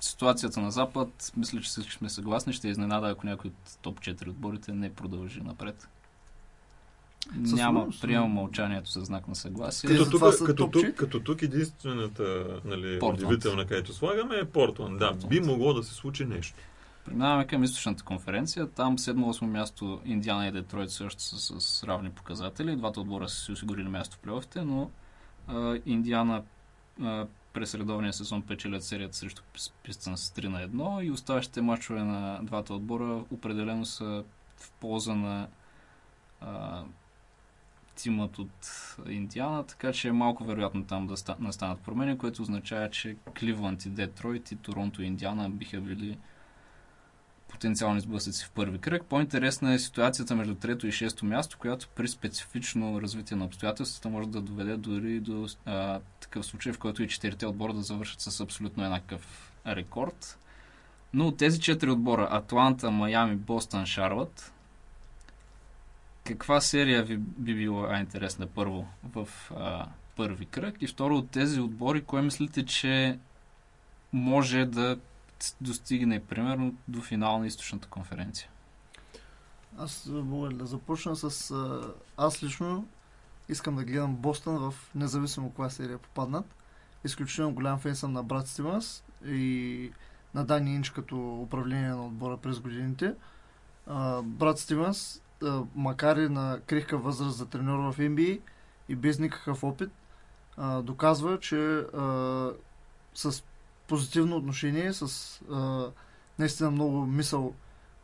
Ситуацията 0.00 0.60
на 0.60 0.70
Запад, 0.70 1.32
мисля, 1.36 1.60
че 1.60 1.68
всички 1.68 1.92
сме 1.92 2.08
съгласни. 2.08 2.52
Ще 2.52 2.68
е 2.68 2.70
изненада, 2.70 3.08
ако 3.08 3.26
някой 3.26 3.50
от 3.50 3.78
топ 3.82 4.00
4 4.00 4.28
отборите 4.28 4.72
не 4.72 4.94
продължи 4.94 5.40
напред. 5.40 5.88
Със 7.44 7.52
Няма, 7.52 7.88
приемам 8.00 8.30
мълчанието 8.30 8.90
за 8.90 9.00
знак 9.00 9.28
на 9.28 9.34
съгласие. 9.34 9.90
Като 9.90 10.10
тук, 10.10 10.46
като, 10.46 10.70
тук, 10.70 10.94
като 10.94 11.20
тук 11.20 11.42
единствената 11.42 12.44
нали, 12.64 12.98
Портланд. 12.98 13.22
удивителна, 13.22 13.66
където 13.66 13.92
слагаме 13.92 14.36
е 14.36 14.44
Портланд. 14.44 14.98
Да, 14.98 15.10
Портланд. 15.10 15.28
би 15.28 15.40
могло 15.40 15.74
да 15.74 15.82
се 15.82 15.94
случи 15.94 16.24
нещо. 16.24 16.54
Преминаваме 17.06 17.46
към 17.46 17.64
източната 17.64 18.02
конференция. 18.02 18.70
Там 18.70 18.98
7-8 18.98 19.42
място 19.42 20.00
Индиана 20.04 20.46
и 20.46 20.52
Детройт 20.52 20.90
също 20.90 21.22
са 21.22 21.60
с 21.60 21.84
равни 21.84 22.10
показатели. 22.10 22.76
Двата 22.76 23.00
отбора 23.00 23.28
са 23.28 23.44
си 23.44 23.52
осигурили 23.52 23.88
място 23.88 24.16
в 24.16 24.18
плейофите, 24.18 24.62
но 24.62 24.90
а, 25.48 25.78
Индиана 25.86 26.42
а, 27.02 27.26
през 27.52 27.74
редовния 27.74 28.12
сезон 28.12 28.42
печелят 28.42 28.84
серията 28.84 29.16
срещу 29.16 29.42
Пистън 29.82 30.16
с 30.16 30.30
3 30.30 30.46
на 30.46 30.68
1 30.68 31.04
и 31.04 31.10
оставащите 31.10 31.60
мачове 31.60 32.02
на 32.02 32.40
двата 32.42 32.74
отбора 32.74 33.24
определено 33.30 33.84
са 33.84 34.24
в 34.56 34.70
полза 34.70 35.14
на 35.14 35.48
а, 36.40 36.82
тимът 37.96 38.38
от 38.38 38.96
Индиана, 39.08 39.64
така 39.66 39.92
че 39.92 40.08
е 40.08 40.12
малко 40.12 40.44
вероятно 40.44 40.84
там 40.84 41.06
да 41.06 41.16
ста- 41.16 41.40
настанат 41.40 41.80
промени, 41.80 42.18
което 42.18 42.42
означава, 42.42 42.90
че 42.90 43.16
Кливланд 43.38 43.86
и 43.86 43.90
Детройт 43.90 44.52
и 44.52 44.56
Торонто 44.56 45.02
и 45.02 45.06
Индиана 45.06 45.50
биха 45.50 45.80
били 45.80 46.18
потенциални 47.48 48.00
сблъсъци 48.00 48.44
в 48.44 48.50
първи 48.50 48.78
кръг. 48.78 49.04
По-интересна 49.04 49.72
е 49.72 49.78
ситуацията 49.78 50.36
между 50.36 50.54
трето 50.54 50.86
и 50.86 50.92
шесто 50.92 51.24
място, 51.24 51.58
която 51.58 51.88
при 51.88 52.08
специфично 52.08 53.02
развитие 53.02 53.36
на 53.36 53.44
обстоятелствата 53.44 54.08
може 54.08 54.28
да 54.28 54.40
доведе 54.40 54.76
дори 54.76 55.20
до 55.20 55.48
а, 55.64 56.00
такъв 56.20 56.46
случай, 56.46 56.72
в 56.72 56.78
който 56.78 57.02
и 57.02 57.08
четирите 57.08 57.46
отбора 57.46 57.72
да 57.72 57.82
завършат 57.82 58.20
с 58.20 58.40
абсолютно 58.40 58.84
еднакъв 58.84 59.52
рекорд. 59.66 60.38
Но 61.14 61.26
от 61.26 61.36
тези 61.36 61.60
четири 61.60 61.90
отбора 61.90 62.28
Атланта, 62.30 62.90
Майами, 62.90 63.36
Бостън, 63.36 63.86
Шарлот 63.86 64.52
каква 66.26 66.60
серия 66.60 67.02
ви 67.02 67.16
би 67.16 67.54
била 67.54 67.98
интересна 67.98 68.46
първо 68.46 68.86
в 69.14 69.28
а, 69.56 69.86
първи 70.16 70.46
кръг 70.46 70.76
и 70.80 70.86
второ 70.86 71.16
от 71.16 71.30
тези 71.30 71.60
отбори, 71.60 72.04
кое 72.04 72.22
мислите, 72.22 72.64
че 72.66 73.18
може 74.12 74.64
да 74.64 74.98
достигне 75.60 76.24
примерно 76.24 76.74
до 76.88 77.02
финал 77.02 77.38
на 77.38 77.46
източната 77.46 77.88
конференция? 77.88 78.48
Аз 79.78 80.06
а, 80.06 80.12
мога 80.12 80.48
да 80.48 80.66
започна 80.66 81.16
с... 81.16 81.50
а, 81.50 81.92
Аз 82.16 82.42
лично 82.42 82.86
искам 83.48 83.76
да 83.76 83.84
гледам 83.84 84.16
Бостън 84.16 84.58
в 84.58 84.74
независимо 84.94 85.50
коя 85.50 85.70
серия 85.70 85.98
попаднат. 85.98 86.54
Изключително 87.04 87.54
голям 87.54 87.78
фен 87.78 87.96
съм 87.96 88.12
на 88.12 88.22
брат 88.22 88.48
Стивенс 88.48 89.04
и 89.26 89.92
на 90.34 90.44
Дани 90.44 90.74
Инч 90.74 90.90
като 90.90 91.40
управление 91.42 91.88
на 91.88 92.06
отбора 92.06 92.36
през 92.36 92.60
годините. 92.60 93.14
А, 93.86 94.22
брат 94.22 94.58
Стивенс, 94.58 95.22
а, 95.42 95.62
макар 95.74 96.16
и 96.16 96.28
на 96.28 96.60
крихка 96.66 96.98
възраст 96.98 97.36
за 97.36 97.46
треньор 97.46 97.92
в 97.92 97.98
NBA 97.98 98.40
и 98.88 98.94
без 98.94 99.18
никакъв 99.18 99.64
опит, 99.64 99.90
а, 100.56 100.82
доказва, 100.82 101.40
че 101.40 101.56
а, 101.78 102.50
с 103.14 103.44
позитивно 103.88 104.36
отношение, 104.36 104.92
с 104.92 105.40
а, 105.52 105.90
наистина 106.38 106.70
много 106.70 107.06
мисъл 107.06 107.54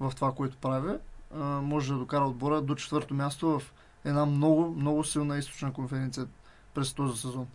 в 0.01 0.13
това, 0.17 0.33
което 0.33 0.57
прави, 0.57 0.93
а, 1.35 1.45
може 1.45 1.93
да 1.93 1.99
докара 1.99 2.25
отбора 2.25 2.61
до 2.61 2.75
четвърто 2.75 3.15
място 3.15 3.59
в 3.59 3.73
една 4.05 4.27
много, 4.27 4.71
много 4.71 5.05
силна 5.05 5.39
източна 5.39 5.73
конференция 5.73 6.27
през 6.75 6.93
този 6.93 7.21
сезон. 7.21 7.47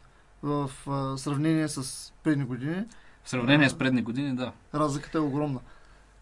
В 0.43 0.71
а, 0.87 1.17
сравнение 1.17 1.67
с 1.67 2.13
предни 2.23 2.45
години, 2.45 2.85
В 3.23 3.29
сравнение 3.29 3.69
с 3.69 3.77
предни 3.77 4.01
години, 4.01 4.35
да. 4.35 4.51
разликата 4.73 5.17
е 5.17 5.21
огромна. 5.21 5.59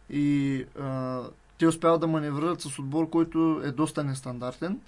И 0.09 0.65
а, 0.79 1.21
те 1.57 1.67
успяват 1.67 2.01
да 2.01 2.07
маневрират 2.07 2.61
с 2.61 2.79
отбор, 2.79 3.09
който 3.09 3.61
е 3.63 3.71
доста 3.71 4.03
нестандартен. 4.03 4.79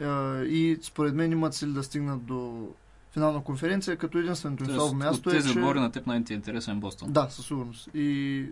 А, 0.00 0.42
и 0.42 0.78
според 0.82 1.14
мен 1.14 1.32
имат 1.32 1.54
сили 1.54 1.72
да 1.72 1.82
стигнат 1.82 2.24
до 2.24 2.68
финална 3.16 3.44
конференция, 3.44 3.96
като 3.96 4.18
единственото 4.18 4.64
им 4.64 4.70
слабо 4.70 4.94
място 4.94 5.30
е, 5.30 5.32
тези 5.32 5.52
че... 5.52 5.58
отбори 5.58 5.80
на 5.80 5.92
теб 5.92 6.06
най-ти 6.06 6.32
е 6.32 6.36
интересен 6.36 6.80
Бостон. 6.80 7.12
Да, 7.12 7.26
със 7.30 7.46
сигурност. 7.46 7.88
И 7.94 8.44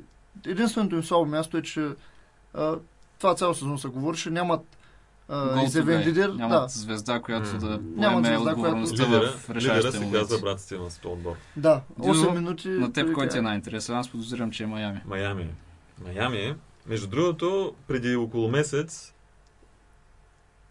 единственото 0.46 0.96
им 0.96 1.03
слабо 1.03 1.27
място 1.27 1.57
е, 1.57 1.62
че 1.62 1.88
а, 2.55 2.77
това 3.18 3.35
цял 3.35 3.55
сезон 3.55 3.79
се 3.79 3.88
говореше, 3.88 4.31
нямат 4.31 4.77
to 5.31 5.64
изявен 5.64 6.03
guy. 6.03 6.16
нямат 6.16 6.38
Нямат 6.38 6.62
да, 6.62 6.68
звезда, 6.68 7.20
която 7.20 7.53
М. 7.53 7.59
да 7.59 7.81
поеме 7.96 8.27
звезда, 8.27 8.50
отговорността 8.50 9.07
Лидера, 9.07 9.31
в 9.31 9.48
лидера 9.48 9.55
решаващите 9.55 9.92
се 9.92 10.05
моменти. 10.05 10.18
казва 10.18 10.38
брат 10.38 10.61
Стивенс 10.61 10.98
в 10.98 11.00
този 11.00 11.12
отбор. 11.12 11.37
да, 11.57 11.81
Дидо, 11.98 12.14
8 12.14 12.35
минути. 12.35 12.68
На 12.68 12.92
теб 12.92 13.12
кой 13.12 13.24
ти 13.24 13.27
е 13.27 13.29
каза. 13.29 13.42
най-интересен? 13.42 13.96
Аз 13.96 14.09
подозирам, 14.11 14.50
че 14.50 14.62
е 14.62 14.66
Майами. 14.66 15.00
Майами. 15.07 15.50
Майами. 16.05 16.55
Между 16.87 17.07
другото, 17.07 17.74
преди 17.88 18.16
около 18.16 18.48
месец 18.48 19.14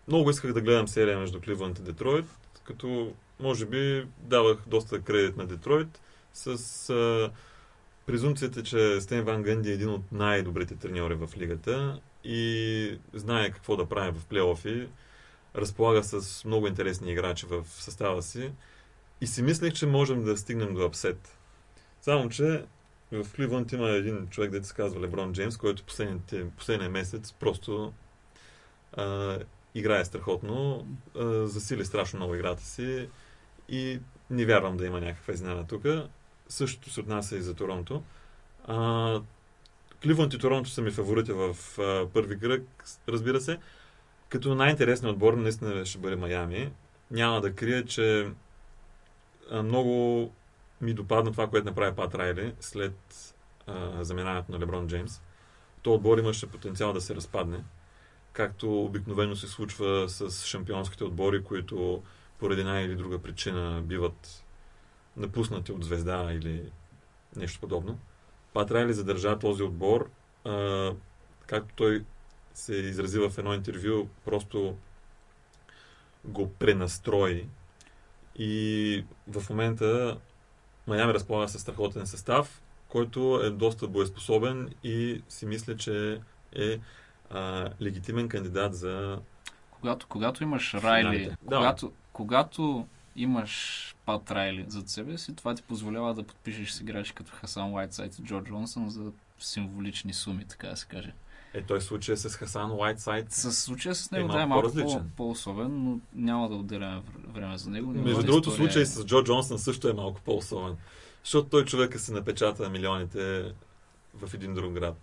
много 0.07 0.29
исках 0.29 0.53
да 0.53 0.61
гледам 0.61 0.87
серия 0.87 1.19
между 1.19 1.41
Кливънд 1.41 1.79
и 1.79 1.81
Детройт, 1.81 2.25
като 2.63 3.11
може 3.43 3.65
би 3.65 4.07
давах 4.17 4.57
доста 4.67 5.01
кредит 5.01 5.37
на 5.37 5.47
Детройт 5.47 6.01
с 6.33 6.89
а, 6.89 7.31
презумцията, 8.05 8.63
че 8.63 9.01
Стен 9.01 9.23
Ван 9.23 9.43
Гънди 9.43 9.69
е 9.69 9.73
един 9.73 9.89
от 9.89 10.11
най-добрите 10.11 10.75
треньори 10.75 11.15
в 11.15 11.29
лигата 11.37 12.01
и 12.23 12.99
знае 13.13 13.51
какво 13.51 13.75
да 13.75 13.85
прави 13.85 14.19
в 14.19 14.25
плейофи, 14.25 14.87
разполага 15.55 16.03
с 16.03 16.45
много 16.45 16.67
интересни 16.67 17.11
играчи 17.11 17.45
в 17.45 17.65
състава 17.67 18.21
си 18.21 18.51
и 19.21 19.27
си 19.27 19.41
мислех, 19.41 19.73
че 19.73 19.85
можем 19.85 20.23
да 20.23 20.37
стигнем 20.37 20.73
до 20.73 20.85
апсет. 20.85 21.37
Само, 22.01 22.29
че 22.29 22.65
в 23.11 23.33
Кливънд 23.35 23.71
има 23.71 23.89
един 23.89 24.27
човек, 24.27 24.51
дето 24.51 24.67
се 24.67 24.73
казва 24.73 25.01
Леброн 25.01 25.33
Джеймс, 25.33 25.57
който 25.57 25.83
последния 26.57 26.89
месец 26.89 27.33
просто 27.33 27.93
а, 28.93 29.39
играе 29.75 30.05
страхотно, 30.05 30.87
а, 31.15 31.47
засили 31.47 31.85
страшно 31.85 32.17
много 32.17 32.35
играта 32.35 32.63
си 32.63 33.09
и 33.69 33.99
не 34.29 34.45
вярвам 34.45 34.77
да 34.77 34.85
има 34.85 35.01
някаква 35.01 35.33
изненада 35.33 35.67
тук. 35.67 35.83
Същото 36.47 36.89
се 36.89 36.99
отнася 36.99 37.37
и 37.37 37.41
за 37.41 37.53
Торонто. 37.53 38.03
А, 38.67 39.21
Кливънд 40.03 40.33
и 40.33 40.37
Торонто 40.37 40.69
са 40.69 40.81
ми 40.81 40.91
фаворити 40.91 41.31
в 41.31 41.55
а, 41.79 42.07
първи 42.13 42.39
кръг, 42.39 42.63
разбира 43.09 43.41
се. 43.41 43.59
Като 44.29 44.55
най-интересният 44.55 45.13
отбор 45.13 45.33
наистина 45.33 45.85
ще 45.85 45.97
бъде 45.97 46.15
Майами. 46.15 46.71
Няма 47.11 47.41
да 47.41 47.53
крия, 47.53 47.85
че 47.85 48.31
а, 49.51 49.63
много 49.63 50.31
ми 50.81 50.93
допадна 50.93 51.31
това, 51.31 51.47
което 51.47 51.67
направи 51.67 51.95
Пат 51.95 52.15
Райли 52.15 52.53
след 52.59 52.95
а, 53.67 54.03
заминаването 54.03 54.51
на 54.51 54.59
Леброн 54.59 54.87
Джеймс. 54.87 55.21
То 55.81 55.93
отбор 55.93 56.17
имаше 56.17 56.47
потенциал 56.47 56.93
да 56.93 57.01
се 57.01 57.15
разпадне, 57.15 57.63
както 58.33 58.83
обикновено 58.83 59.35
се 59.35 59.47
случва 59.47 60.09
с 60.09 60.45
шампионските 60.45 61.03
отбори, 61.03 61.43
които 61.43 62.03
поради 62.43 62.61
една 62.61 62.81
или 62.81 62.95
друга 62.95 63.19
причина 63.19 63.81
биват 63.83 64.43
напуснати 65.17 65.71
от 65.71 65.83
звезда 65.83 66.29
или 66.31 66.71
нещо 67.35 67.59
подобно. 67.59 67.99
Пат 68.53 68.71
Райли 68.71 68.93
задържа 68.93 69.39
този 69.39 69.63
отбор, 69.63 70.09
а, 70.45 70.91
както 71.47 71.75
той 71.75 72.05
се 72.53 72.75
изрази 72.75 73.19
в 73.19 73.31
едно 73.37 73.53
интервю, 73.53 74.07
просто 74.25 74.75
го 76.25 76.53
пренастрои 76.53 77.47
и 78.35 79.05
в 79.27 79.49
момента 79.49 80.17
Майами 80.87 81.13
разполага 81.13 81.49
със 81.49 81.61
страхотен 81.61 82.07
състав, 82.07 82.61
който 82.87 83.41
е 83.43 83.49
доста 83.49 83.87
боеспособен 83.87 84.73
и 84.83 85.23
си 85.29 85.45
мисля, 85.45 85.77
че 85.77 86.21
е 86.55 86.79
а, 87.29 87.69
легитимен 87.81 88.29
кандидат 88.29 88.75
за... 88.75 89.19
Когато, 89.71 90.07
когато 90.07 90.43
имаш 90.43 90.73
Райли. 90.73 91.35
Да. 91.41 91.55
когато, 91.57 91.91
когато 92.13 92.87
имаш 93.15 93.79
Пат 94.05 94.31
Райли 94.31 94.65
зад 94.67 94.89
себе 94.89 95.17
си, 95.17 95.35
това 95.35 95.55
ти 95.55 95.63
позволява 95.63 96.13
да 96.13 96.23
подпишеш 96.23 96.71
с 96.71 96.81
играчи 96.81 97.13
като 97.13 97.31
Хасан 97.31 97.73
Уайтсайд 97.73 98.19
и 98.19 98.23
Джо 98.23 98.41
Джонсън 98.41 98.89
за 98.89 99.11
символични 99.39 100.13
суми, 100.13 100.45
така 100.45 100.67
да 100.67 100.77
се 100.77 100.85
каже. 100.85 101.13
Е, 101.53 101.61
той 101.61 101.81
случай 101.81 102.17
с 102.17 102.29
Хасан 102.29 102.71
Уайтсайд. 102.71 103.31
С 103.31 103.51
случая 103.53 103.95
с 103.95 104.11
Е 104.11 104.15
него 104.15 104.27
малко 104.27 104.37
да 104.37 104.43
е 104.43 104.45
малко 104.45 104.61
по-различен. 104.63 104.99
по- 105.01 105.15
по-особен, 105.17 105.83
но 105.83 105.99
няма 106.15 106.49
да 106.49 106.55
отделяме 106.55 106.97
вр- 106.97 107.27
време 107.27 107.57
за 107.57 107.69
него. 107.69 107.87
Между 107.87 108.03
Неговата 108.03 108.25
другото, 108.25 108.49
история 108.49 108.69
случай 108.69 108.81
е- 108.81 108.85
с 108.85 109.05
Джо 109.05 109.23
Джонсън 109.23 109.59
също 109.59 109.89
е 109.89 109.93
малко 109.93 110.21
по-особен. 110.21 110.75
Защото 111.23 111.49
той 111.49 111.65
човека 111.65 111.99
се 111.99 112.13
напечата 112.13 112.69
милионите 112.69 113.53
в 114.15 114.33
един 114.33 114.53
друг 114.53 114.73
град. 114.73 114.97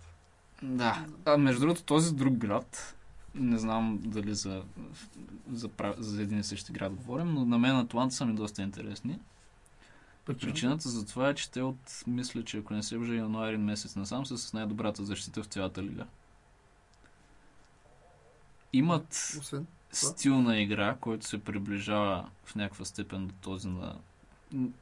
Да. 0.63 1.05
А, 1.25 1.37
между 1.37 1.59
другото, 1.61 1.83
този 1.83 2.15
друг 2.15 2.33
град, 2.33 2.95
не 3.35 3.57
знам 3.57 3.99
дали 4.03 4.35
за, 4.35 4.63
за, 5.51 5.69
за 5.97 6.21
един 6.21 6.39
и 6.39 6.43
същи 6.43 6.71
град 6.71 6.93
говорим, 6.93 7.33
но 7.33 7.45
на 7.45 7.57
мен 7.57 7.75
Атланта 7.75 8.15
са 8.15 8.25
ми 8.25 8.35
доста 8.35 8.61
интересни. 8.61 9.19
Причината 10.25 10.89
за 10.89 11.05
това 11.05 11.29
е, 11.29 11.35
че 11.35 11.51
те 11.51 11.61
от, 11.61 12.03
мисля, 12.07 12.43
че 12.43 12.57
ако 12.57 12.73
не 12.73 12.83
се 12.83 12.95
лъжа, 12.95 13.13
януари 13.13 13.57
месец 13.57 13.95
насам 13.95 14.25
са 14.25 14.37
с 14.37 14.53
най-добрата 14.53 15.03
защита 15.03 15.43
в 15.43 15.47
цялата 15.47 15.83
лига. 15.83 16.05
Имат 18.73 19.35
Освен. 19.39 19.67
стил 19.91 20.41
на 20.41 20.61
игра, 20.61 20.95
който 21.01 21.27
се 21.27 21.43
приближава 21.43 22.29
в 22.45 22.55
някаква 22.55 22.85
степен 22.85 23.27
до 23.27 23.33
този 23.41 23.67
на 23.67 23.95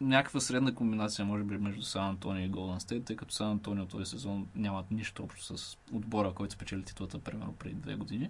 някаква 0.01 0.39
средна 0.39 0.75
комбинация, 0.75 1.25
може 1.25 1.43
би, 1.43 1.57
между 1.57 1.81
Сан 1.81 2.09
Антонио 2.09 2.45
и 2.45 2.49
Голден 2.49 2.79
Стейт, 2.79 3.05
тъй 3.05 3.15
като 3.15 3.33
Сан 3.33 3.51
Антонио 3.51 3.85
този 3.85 4.05
сезон 4.05 4.47
нямат 4.55 4.91
нищо 4.91 5.23
общо 5.23 5.57
с 5.57 5.77
отбора, 5.93 6.33
който 6.33 6.53
спечели 6.53 6.83
титлата, 6.83 7.19
примерно, 7.19 7.53
преди 7.53 7.75
две 7.75 7.95
години. 7.95 8.29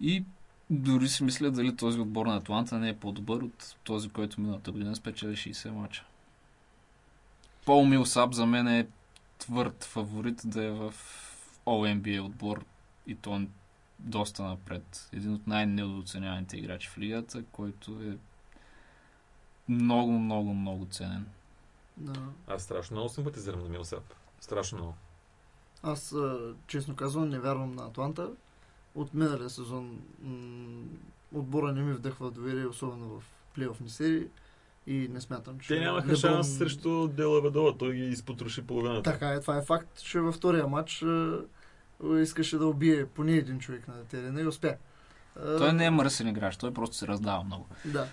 И 0.00 0.24
дори 0.70 1.08
си 1.08 1.24
мисля 1.24 1.50
дали 1.50 1.76
този 1.76 2.00
отбор 2.00 2.26
на 2.26 2.36
Атланта 2.36 2.78
не 2.78 2.88
е 2.88 2.96
по-добър 2.96 3.42
от 3.42 3.76
този, 3.84 4.08
който 4.08 4.40
миналата 4.40 4.72
година 4.72 4.96
спечели 4.96 5.36
60 5.36 5.70
мача. 5.70 6.04
Пол 7.64 7.84
Милсап 7.84 8.32
за 8.32 8.46
мен 8.46 8.68
е 8.68 8.86
твърд 9.38 9.84
фаворит 9.84 10.42
да 10.44 10.64
е 10.64 10.70
в 10.70 10.94
All-NBA 11.66 12.22
отбор 12.22 12.64
и 13.06 13.14
то 13.14 13.46
доста 13.98 14.42
напред. 14.42 15.08
Един 15.12 15.34
от 15.34 15.46
най-недооценяваните 15.46 16.56
играчи 16.56 16.88
в 16.88 16.98
лигата, 16.98 17.44
който 17.52 18.02
е 18.02 18.16
много, 19.68 20.12
много, 20.12 20.54
много 20.54 20.86
ценен. 20.90 21.26
Да. 21.96 22.20
Аз 22.46 22.62
страшно 22.62 22.94
много 22.96 23.08
симпатизирам 23.08 23.60
на 23.62 23.68
Милсап. 23.68 24.14
Страшно 24.40 24.78
много. 24.78 24.94
Аз, 25.82 26.14
честно 26.66 26.96
казвам, 26.96 27.28
не 27.28 27.38
вярвам 27.38 27.74
на 27.74 27.86
Атланта. 27.86 28.30
От 28.94 29.14
миналия 29.14 29.50
сезон 29.50 29.98
м- 30.22 30.84
отбора 31.34 31.72
не 31.72 31.82
ми 31.82 31.92
вдъхва 31.92 32.30
доверие, 32.30 32.66
особено 32.66 33.08
в 33.08 33.22
плейофни 33.54 33.90
серии. 33.90 34.26
И 34.86 35.08
не 35.08 35.20
смятам, 35.20 35.60
че... 35.60 35.68
Те 35.68 35.80
нямаха 35.80 36.08
Леброн- 36.08 36.20
шанс 36.20 36.58
срещу 36.58 37.08
Дела 37.08 37.42
Ведова. 37.42 37.78
Той 37.78 37.92
ги 37.94 38.04
изпотроши 38.04 38.62
половината. 38.62 39.12
Така 39.12 39.30
е, 39.30 39.40
това 39.40 39.56
е 39.56 39.62
факт, 39.62 40.02
че 40.02 40.20
във 40.20 40.34
втория 40.34 40.66
матч 40.66 41.04
искаше 42.16 42.58
да 42.58 42.66
убие 42.66 43.06
поне 43.06 43.32
един 43.32 43.58
човек 43.58 43.88
на 43.88 44.04
терена 44.04 44.40
и 44.40 44.46
успя. 44.46 44.74
Той 45.58 45.72
не 45.72 45.84
е 45.84 45.90
мръсен 45.90 46.28
играч, 46.28 46.56
той 46.56 46.74
просто 46.74 46.96
се 46.96 47.06
раздава 47.06 47.44
много. 47.44 47.66
Да. 47.84 48.08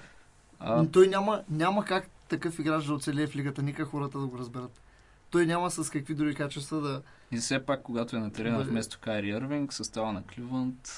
А, 0.63 0.75
Но 0.75 0.91
той 0.91 1.07
няма, 1.07 1.43
няма 1.49 1.85
как 1.85 2.09
такъв 2.29 2.59
играч 2.59 2.85
да 2.85 2.93
оцелее 2.93 3.27
в 3.27 3.35
лигата, 3.35 3.61
ника 3.61 3.85
хората 3.85 4.19
да 4.19 4.27
го 4.27 4.37
разберат. 4.37 4.81
Той 5.29 5.45
няма 5.45 5.71
с 5.71 5.89
какви 5.89 6.13
други 6.13 6.35
качества 6.35 6.81
да... 6.81 7.01
и 7.31 7.37
все 7.37 7.65
пак, 7.65 7.81
когато 7.81 8.15
е 8.15 8.19
на 8.19 8.31
терена 8.31 8.57
Бъде- 8.57 8.69
вместо 8.69 8.99
Кайри 9.01 9.29
Ирвинг, 9.29 9.73
състава 9.73 10.13
на 10.13 10.23
Кливънд, 10.23 10.89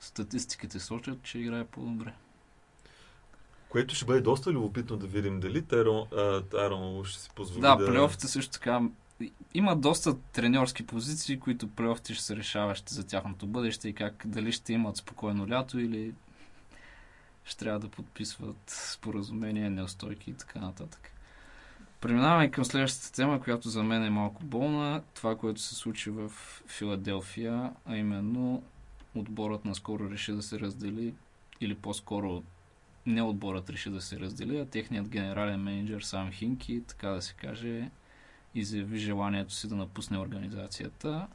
статистиките 0.00 0.78
сочат, 0.80 1.22
че 1.22 1.38
играе 1.38 1.64
по-добре. 1.64 2.12
Което 3.68 3.94
ще 3.94 4.04
бъде 4.04 4.20
доста 4.20 4.52
любопитно 4.52 4.96
да 4.96 5.06
видим 5.06 5.40
дали 5.40 5.62
Тайрон 5.62 7.04
ще 7.04 7.20
си 7.20 7.30
позволи 7.34 7.60
Да, 7.60 7.76
да... 7.76 7.86
плейофите 7.86 8.28
също 8.28 8.52
така 8.52 8.80
има 9.54 9.76
доста 9.76 10.16
треньорски 10.32 10.86
позиции, 10.86 11.40
които 11.40 11.68
плейофите 11.68 12.14
ще 12.14 12.24
са 12.24 12.36
решаващи 12.36 12.94
за 12.94 13.06
тяхното 13.06 13.46
бъдеще 13.46 13.88
и 13.88 13.92
как 13.94 14.22
дали 14.26 14.52
ще 14.52 14.72
имат 14.72 14.96
спокойно 14.96 15.48
лято 15.48 15.78
или 15.78 16.12
ще 17.48 17.58
трябва 17.58 17.80
да 17.80 17.88
подписват 17.88 18.56
споразумения, 18.66 19.70
неустойки 19.70 20.30
и 20.30 20.34
така 20.34 20.58
нататък. 20.58 21.12
Преминаваме 22.00 22.50
към 22.50 22.64
следващата 22.64 23.12
тема, 23.12 23.40
която 23.40 23.68
за 23.68 23.82
мен 23.82 24.04
е 24.04 24.10
малко 24.10 24.44
болна. 24.44 25.02
Това, 25.14 25.36
което 25.36 25.60
се 25.60 25.74
случи 25.74 26.10
в 26.10 26.28
Филаделфия, 26.66 27.72
а 27.86 27.96
именно 27.96 28.62
отборът 29.14 29.64
наскоро 29.64 30.10
реши 30.10 30.32
да 30.32 30.42
се 30.42 30.60
раздели, 30.60 31.14
или 31.60 31.74
по-скоро 31.74 32.42
не 33.06 33.22
отборът 33.22 33.70
реши 33.70 33.90
да 33.90 34.00
се 34.00 34.20
раздели, 34.20 34.58
а 34.58 34.66
техният 34.66 35.08
генерален 35.08 35.60
менеджер 35.60 36.00
Сам 36.00 36.32
Хинки, 36.32 36.82
така 36.86 37.08
да 37.08 37.22
се 37.22 37.34
каже, 37.34 37.90
изяви 38.54 38.98
желанието 38.98 39.54
си 39.54 39.68
да 39.68 39.76
напусне 39.76 40.18
организацията. 40.18 41.26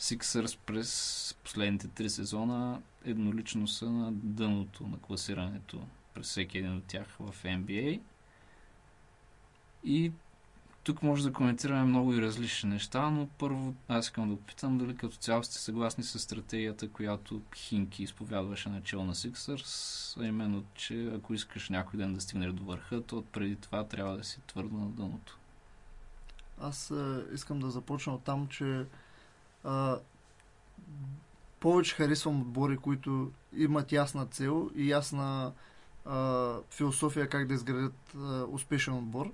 Сиксърс 0.00 0.56
през 0.56 1.34
последните 1.44 1.88
три 1.88 2.10
сезона 2.10 2.82
еднолично 3.04 3.68
са 3.68 3.90
на 3.90 4.12
дъното 4.12 4.86
на 4.86 4.98
класирането 4.98 5.80
през 6.14 6.26
всеки 6.26 6.58
един 6.58 6.76
от 6.76 6.84
тях 6.84 7.06
в 7.18 7.44
NBA. 7.44 8.00
И 9.84 10.12
тук 10.82 11.02
може 11.02 11.24
да 11.24 11.32
коментираме 11.32 11.84
много 11.84 12.14
и 12.14 12.22
различни 12.22 12.70
неща, 12.70 13.10
но 13.10 13.26
първо 13.26 13.74
аз 13.88 14.04
искам 14.04 14.30
да 14.30 14.36
попитам 14.36 14.78
дали 14.78 14.96
като 14.96 15.16
цяло 15.16 15.42
сте 15.42 15.58
съгласни 15.58 16.04
с 16.04 16.18
стратегията, 16.18 16.88
която 16.88 17.42
Хинки 17.56 18.02
изповядваше 18.02 18.68
начало 18.68 19.04
на 19.04 19.14
Сиксърс, 19.14 20.16
а 20.20 20.26
именно, 20.26 20.64
че 20.74 21.06
ако 21.14 21.34
искаш 21.34 21.68
някой 21.68 21.98
ден 21.98 22.14
да 22.14 22.20
стигнеш 22.20 22.52
до 22.52 22.64
върха, 22.64 23.02
то 23.02 23.22
преди 23.22 23.56
това 23.56 23.84
трябва 23.84 24.16
да 24.16 24.24
си 24.24 24.40
твърдо 24.46 24.76
на 24.76 24.88
дъното. 24.88 25.38
Аз 26.60 26.90
а, 26.90 27.24
искам 27.32 27.60
да 27.60 27.70
започна 27.70 28.14
от 28.14 28.22
там, 28.22 28.48
че 28.48 28.86
а, 29.64 29.98
повече 31.60 31.94
харесвам 31.94 32.40
отбори, 32.40 32.76
които 32.76 33.30
имат 33.56 33.92
ясна 33.92 34.26
цел 34.26 34.70
и 34.74 34.90
ясна 34.90 35.52
а, 36.04 36.54
философия 36.70 37.28
как 37.28 37.46
да 37.46 37.54
изградят 37.54 38.14
а, 38.16 38.44
успешен 38.50 38.94
отбор. 38.94 39.32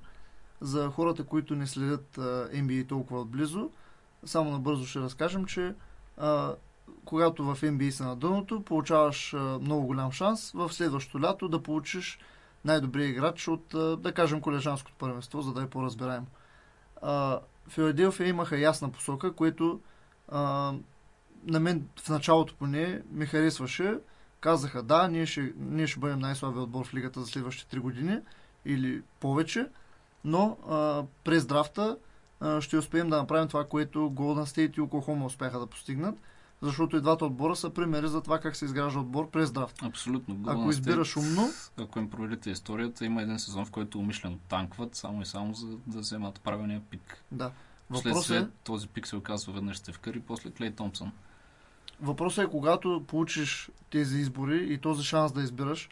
За 0.61 0.91
хората, 0.91 1.25
които 1.25 1.55
не 1.57 1.67
следят 1.67 2.19
а, 2.19 2.49
NBA 2.53 2.89
толкова 2.89 3.21
отблизо, 3.21 3.71
само 4.25 4.51
набързо 4.51 4.87
ще 4.87 5.01
разкажем, 5.01 5.45
че 5.45 5.75
а, 6.17 6.55
когато 7.05 7.45
в 7.45 7.61
NBA 7.61 7.91
са 7.91 8.05
на 8.05 8.17
дъното, 8.17 8.63
получаваш 8.63 9.35
а, 9.35 9.39
много 9.39 9.87
голям 9.87 10.13
шанс 10.13 10.53
в 10.53 10.73
следващото 10.73 11.21
лято 11.21 11.49
да 11.49 11.63
получиш 11.63 12.19
най-добрия 12.65 13.09
играч 13.09 13.49
от, 13.49 13.75
а, 13.75 13.97
да 13.97 14.13
кажем, 14.13 14.41
колежанското 14.41 14.97
първенство, 14.99 15.43
за 15.43 15.53
да 15.53 15.63
е 15.63 15.71
по-разбираемо. 15.71 16.27
А, 17.03 17.41
Филаделфия 17.69 18.29
имаха 18.29 18.59
ясна 18.59 18.93
посока, 18.93 19.33
което 19.33 19.81
а, 20.29 20.73
на 21.47 21.61
мен 21.61 21.89
в 22.01 22.09
началото 22.09 22.55
поне 22.55 23.03
ми 23.11 23.27
харесваше. 23.27 23.99
Казаха, 24.41 24.83
да, 24.83 25.09
ние 25.09 25.27
ще, 25.27 25.53
ние 25.57 25.87
ще 25.87 26.01
бъдем 26.01 26.19
най-слабия 26.19 26.63
отбор 26.63 26.87
в 26.87 26.95
лигата 26.95 27.21
за 27.21 27.27
следващите 27.27 27.77
3 27.77 27.81
години 27.81 28.19
или 28.65 29.03
повече, 29.21 29.67
но 30.25 30.57
а, 30.69 31.03
през 31.25 31.47
драфта 31.47 31.97
а, 32.41 32.61
ще 32.61 32.79
успеем 32.79 33.11
да 33.11 33.17
направим 33.17 33.49
това, 33.49 33.65
което 33.65 33.99
Golden 33.99 34.45
State 34.45 34.79
и 34.79 34.81
Oklahoma 34.81 35.25
успяха 35.25 35.59
да 35.59 35.67
постигнат, 35.67 36.19
защото 36.63 36.97
и 36.97 37.01
двата 37.01 37.25
отбора 37.25 37.57
са 37.57 37.71
примери 37.71 38.09
за 38.09 38.21
това 38.21 38.39
как 38.39 38.57
се 38.57 38.65
изгражда 38.65 39.01
отбор 39.01 39.31
през 39.31 39.53
драфт. 39.53 39.83
Абсолютно. 39.83 40.39
Ако 40.47 40.61
Golden 40.61 40.71
избираш 40.71 41.15
State, 41.15 41.19
умно, 41.19 41.49
Ако 41.77 41.99
им 41.99 42.11
проверите 42.11 42.51
историята, 42.51 43.05
има 43.05 43.23
един 43.23 43.39
сезон, 43.39 43.65
в 43.65 43.71
който 43.71 43.99
умишлено 43.99 44.39
танкват, 44.49 44.95
само 44.95 45.23
и 45.23 45.27
само 45.27 45.55
за 45.55 45.67
да 45.87 45.99
вземат 45.99 46.41
правилния 46.41 46.83
пик. 46.91 47.25
да. 47.33 47.51
Въпросът 47.91 48.37
е, 48.37 48.49
този 48.65 48.89
пик 48.89 49.07
се 49.07 49.17
оказва 49.17 49.53
веднъж 49.53 49.77
Стев 49.77 49.99
Къри, 49.99 50.21
после 50.21 50.51
Клей 50.51 50.73
Томпсън. 50.73 51.13
въпросът 52.01 52.45
е, 52.45 52.51
когато 52.51 53.05
получиш 53.07 53.71
тези 53.91 54.19
избори 54.19 54.67
и 54.73 54.79
този 54.79 55.05
шанс 55.05 55.33
да 55.33 55.43
избираш, 55.43 55.89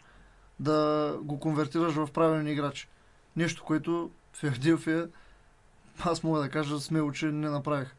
да 0.59 1.17
го 1.21 1.39
конвертираш 1.39 1.93
в 1.93 2.09
правилни 2.13 2.51
играч. 2.51 2.89
Нещо, 3.35 3.63
което 3.63 4.11
Филаделфия, 4.33 5.09
аз 5.99 6.23
мога 6.23 6.39
да 6.39 6.49
кажа 6.49 6.79
смело, 6.79 7.11
че 7.11 7.25
не 7.25 7.49
направих. 7.49 7.95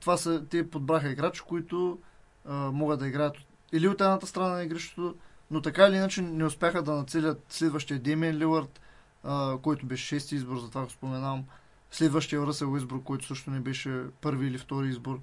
Това 0.00 0.16
са, 0.16 0.44
те 0.50 0.70
подбраха 0.70 1.10
играчи, 1.10 1.40
които 1.40 1.98
а, 2.44 2.54
могат 2.54 2.98
да 2.98 3.08
играят 3.08 3.36
или 3.72 3.88
от 3.88 4.00
едната 4.00 4.26
страна 4.26 4.48
на 4.48 4.62
игрището, 4.62 5.14
но 5.50 5.62
така 5.62 5.86
или 5.86 5.96
иначе 5.96 6.22
не 6.22 6.44
успяха 6.44 6.82
да 6.82 6.94
нацелят 6.94 7.44
следващия 7.48 7.98
Демиен 7.98 8.38
Лилард, 8.38 8.80
а, 9.24 9.58
който 9.62 9.86
беше 9.86 10.06
шести 10.06 10.34
избор, 10.34 10.58
затова 10.58 10.84
го 10.84 10.90
споменавам. 10.90 11.44
Следващия 11.90 12.46
Ръсел 12.46 12.76
избор, 12.76 13.02
който 13.02 13.26
също 13.26 13.50
не 13.50 13.60
беше 13.60 14.04
първи 14.20 14.46
или 14.46 14.58
втори 14.58 14.88
избор. 14.88 15.20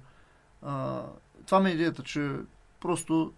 А, 0.62 1.02
това 1.46 1.60
ми 1.60 1.70
е 1.70 1.72
идеята, 1.72 2.02
че 2.02 2.32
просто 2.80 3.32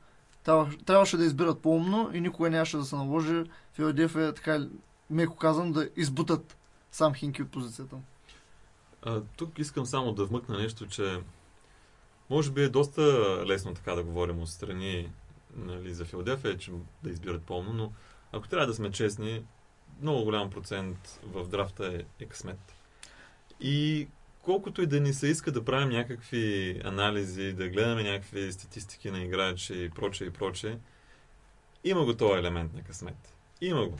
трябваше, 0.86 1.16
да 1.16 1.24
избират 1.24 1.62
по-умно 1.62 2.10
и 2.12 2.20
никога 2.20 2.50
нямаше 2.50 2.76
да 2.76 2.84
се 2.84 2.96
наложи 2.96 3.44
Филаделфия, 3.72 4.34
така 4.34 4.68
меко 5.10 5.36
казвам, 5.36 5.72
да 5.72 5.88
избутат 5.96 6.56
сам 6.92 7.14
Хинки 7.14 7.42
от 7.42 7.50
позицията. 7.50 7.96
А, 9.02 9.20
тук 9.36 9.58
искам 9.58 9.86
само 9.86 10.12
да 10.12 10.24
вмъкна 10.24 10.58
нещо, 10.58 10.86
че 10.86 11.22
може 12.30 12.50
би 12.50 12.62
е 12.62 12.68
доста 12.68 13.02
лесно 13.46 13.74
така 13.74 13.92
да 13.92 14.02
говорим 14.02 14.40
отстрани 14.40 15.12
нали, 15.56 15.94
за 15.94 16.04
Филаделфия, 16.04 16.58
че 16.58 16.72
да 17.02 17.10
избират 17.10 17.42
по-умно, 17.42 17.72
но 17.72 17.92
ако 18.32 18.48
трябва 18.48 18.66
да 18.66 18.74
сме 18.74 18.90
честни, 18.90 19.44
много 20.02 20.24
голям 20.24 20.50
процент 20.50 21.20
в 21.22 21.48
драфта 21.48 21.86
е, 21.86 22.24
е 22.24 22.26
късмет. 22.26 22.77
И 23.60 24.08
колкото 24.42 24.82
и 24.82 24.86
да 24.86 25.00
ни 25.00 25.14
се 25.14 25.26
иска 25.26 25.52
да 25.52 25.64
правим 25.64 25.88
някакви 25.88 26.80
анализи, 26.84 27.52
да 27.52 27.68
гледаме 27.68 28.02
някакви 28.02 28.52
статистики 28.52 29.10
на 29.10 29.22
играчи 29.22 29.84
и 29.84 29.90
прочее 29.90 30.26
и 30.26 30.30
прочее, 30.30 30.78
има 31.84 32.04
го 32.04 32.14
този 32.14 32.38
елемент 32.38 32.74
на 32.74 32.82
късмет. 32.82 33.34
Има 33.60 33.88
го. 33.88 33.98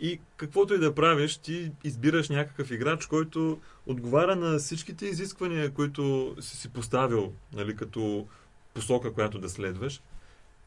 И 0.00 0.20
каквото 0.36 0.74
и 0.74 0.78
да 0.78 0.94
правиш, 0.94 1.36
ти 1.36 1.72
избираш 1.84 2.28
някакъв 2.28 2.70
играч, 2.70 3.06
който 3.06 3.60
отговаря 3.86 4.36
на 4.36 4.58
всичките 4.58 5.06
изисквания, 5.06 5.70
които 5.70 6.34
си 6.40 6.56
си 6.56 6.68
поставил, 6.68 7.32
нали, 7.52 7.76
като 7.76 8.26
посока, 8.74 9.12
която 9.12 9.38
да 9.38 9.48
следваш. 9.48 10.02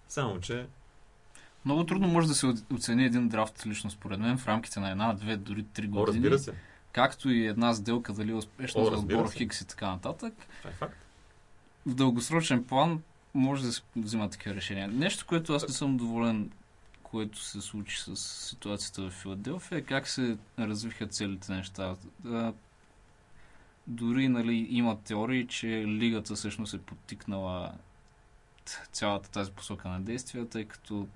Само, 0.08 0.40
че 0.40 0.68
Много 1.66 1.86
трудно 1.86 2.08
може 2.08 2.28
да 2.28 2.36
се 2.36 2.54
оцени 2.74 3.06
един 3.06 3.28
драфт 3.30 3.66
лично 3.66 3.92
според 3.92 4.20
мен 4.20 4.38
в 4.38 4.48
рамките 4.48 4.80
на 4.80 4.92
една, 4.92 5.14
две, 5.14 5.38
дори 5.38 5.64
три 5.64 5.86
О, 5.86 5.90
години. 5.90 6.06
разбира 6.06 6.40
се. 6.40 6.54
Както 6.96 7.30
и 7.30 7.46
една 7.46 7.74
сделка 7.74 8.14
дали 8.14 8.32
е 8.32 8.36
успешна 8.36 8.82
О, 8.82 8.86
за 8.86 8.98
отбор. 8.98 9.32
Хикс 9.32 9.62
и 9.62 9.68
така 9.68 9.88
нататък. 9.88 10.34
Това 10.58 10.70
е 10.70 10.74
факт. 10.74 10.98
В 11.86 11.96
дългосрочен 11.96 12.64
план 12.64 13.02
може 13.34 13.64
да 13.64 13.74
се 13.74 13.82
взима 13.96 14.30
такива 14.30 14.56
решения. 14.56 14.88
Нещо, 14.88 15.26
което 15.28 15.54
аз 15.54 15.68
не 15.68 15.74
съм 15.74 15.98
доволен, 15.98 16.52
което 17.04 17.44
се 17.44 17.62
случи 17.62 18.02
с 18.02 18.16
ситуацията 18.16 19.02
в 19.02 19.12
Филаделфия, 19.12 19.78
е 19.78 19.82
как 19.82 20.08
се 20.08 20.38
развиха 20.60 21.08
целите 21.08 21.52
неща. 21.52 21.96
Дори 23.88 24.28
нали, 24.28 24.68
има 24.70 24.98
теории, 25.02 25.48
че 25.48 25.68
лигата 25.88 26.36
всъщност 26.36 26.74
е 26.74 26.78
подтикнала 26.78 27.74
цялата 28.92 29.32
тази 29.32 29.52
посока 29.52 29.90
на 29.90 30.02
действия, 30.02 30.50
тъй 30.50 30.66
като 30.66 31.08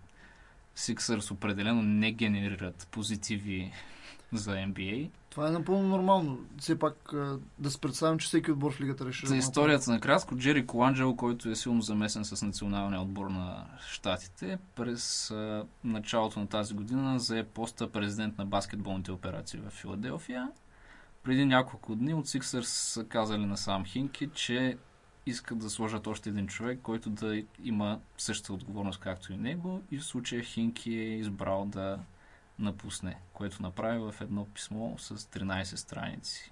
Сиксърс 0.75 1.31
определено 1.31 1.81
не 1.81 2.11
генерират 2.11 2.87
позитиви 2.91 3.71
за 4.33 4.51
NBA. 4.51 5.09
Това 5.29 5.47
е 5.47 5.51
напълно 5.51 5.87
нормално. 5.87 6.39
Все 6.57 6.79
пак 6.79 7.13
да 7.59 7.71
се 7.71 7.81
представим, 7.81 8.19
че 8.19 8.27
всеки 8.27 8.51
отбор 8.51 8.73
в 8.73 8.81
лигата 8.81 9.05
реши. 9.05 9.27
За 9.27 9.37
историята 9.37 9.91
на 9.91 9.99
кратко, 9.99 10.37
Джери 10.37 10.67
Коланджело, 10.67 11.15
който 11.15 11.49
е 11.49 11.55
силно 11.55 11.81
замесен 11.81 12.25
с 12.25 12.45
националния 12.45 13.01
отбор 13.01 13.27
на 13.27 13.65
щатите, 13.87 14.57
през 14.75 15.33
началото 15.83 16.39
на 16.39 16.47
тази 16.47 16.73
година 16.73 17.19
зае 17.19 17.43
поста 17.43 17.91
президент 17.91 18.37
на 18.37 18.45
баскетболните 18.45 19.11
операции 19.11 19.59
в 19.59 19.69
Филаделфия. 19.69 20.51
Преди 21.23 21.45
няколко 21.45 21.95
дни 21.95 22.13
от 22.13 22.27
Сиксърс 22.27 22.69
са 22.69 23.03
казали 23.03 23.45
на 23.45 23.57
сам 23.57 23.85
Хинки, 23.85 24.29
че 24.33 24.77
искат 25.25 25.57
да 25.57 25.69
сложат 25.69 26.07
още 26.07 26.29
един 26.29 26.47
човек, 26.47 26.79
който 26.83 27.09
да 27.09 27.41
има 27.63 27.99
същата 28.17 28.53
отговорност 28.53 28.99
както 28.99 29.33
и 29.33 29.37
него 29.37 29.81
и 29.91 29.97
в 29.97 30.05
случая 30.05 30.43
Хинки 30.43 30.93
е 30.93 31.17
избрал 31.17 31.65
да 31.65 31.99
напусне, 32.59 33.17
което 33.33 33.61
направи 33.61 33.99
в 33.99 34.15
едно 34.21 34.45
писмо 34.45 34.97
с 34.97 35.17
13 35.17 35.63
страници. 35.63 36.51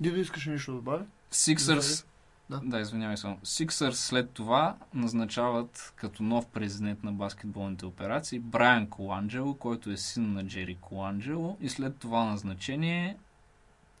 Дидо, 0.00 0.16
искаш 0.16 0.46
нещо 0.46 0.70
да 0.70 0.76
добавя? 0.76 1.06
Сиксърс 1.30 2.06
Да. 2.50 2.60
да, 2.64 2.80
извинявай 2.80 3.16
само. 3.16 3.38
Сиксърс 3.44 3.98
след 4.00 4.30
това 4.30 4.76
назначават 4.94 5.92
като 5.96 6.22
нов 6.22 6.46
президент 6.46 7.02
на 7.02 7.12
баскетболните 7.12 7.86
операции 7.86 8.38
Брайан 8.38 8.86
Коланджело, 8.86 9.54
който 9.54 9.90
е 9.90 9.96
син 9.96 10.32
на 10.32 10.46
Джери 10.46 10.78
Коланджело 10.80 11.56
и 11.60 11.68
след 11.68 11.98
това 11.98 12.24
назначение 12.24 13.16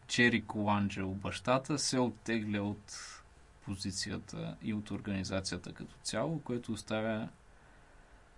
Джери 0.08 0.42
Коланджело, 0.42 1.14
бащата, 1.14 1.78
се 1.78 1.98
оттегля 1.98 2.62
от 2.62 2.98
позицията 3.64 4.56
и 4.62 4.74
от 4.74 4.90
организацията 4.90 5.72
като 5.72 5.94
цяло, 6.02 6.40
което 6.40 6.72
оставя 6.72 7.28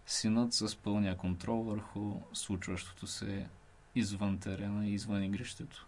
синът 0.07 0.55
с 0.55 0.77
пълния 0.77 1.17
контрол 1.17 1.63
върху 1.63 2.21
случващото 2.33 3.07
се 3.07 3.47
извън 3.95 4.39
терена 4.39 4.87
и 4.87 4.95
извън 4.95 5.23
игрището. 5.23 5.87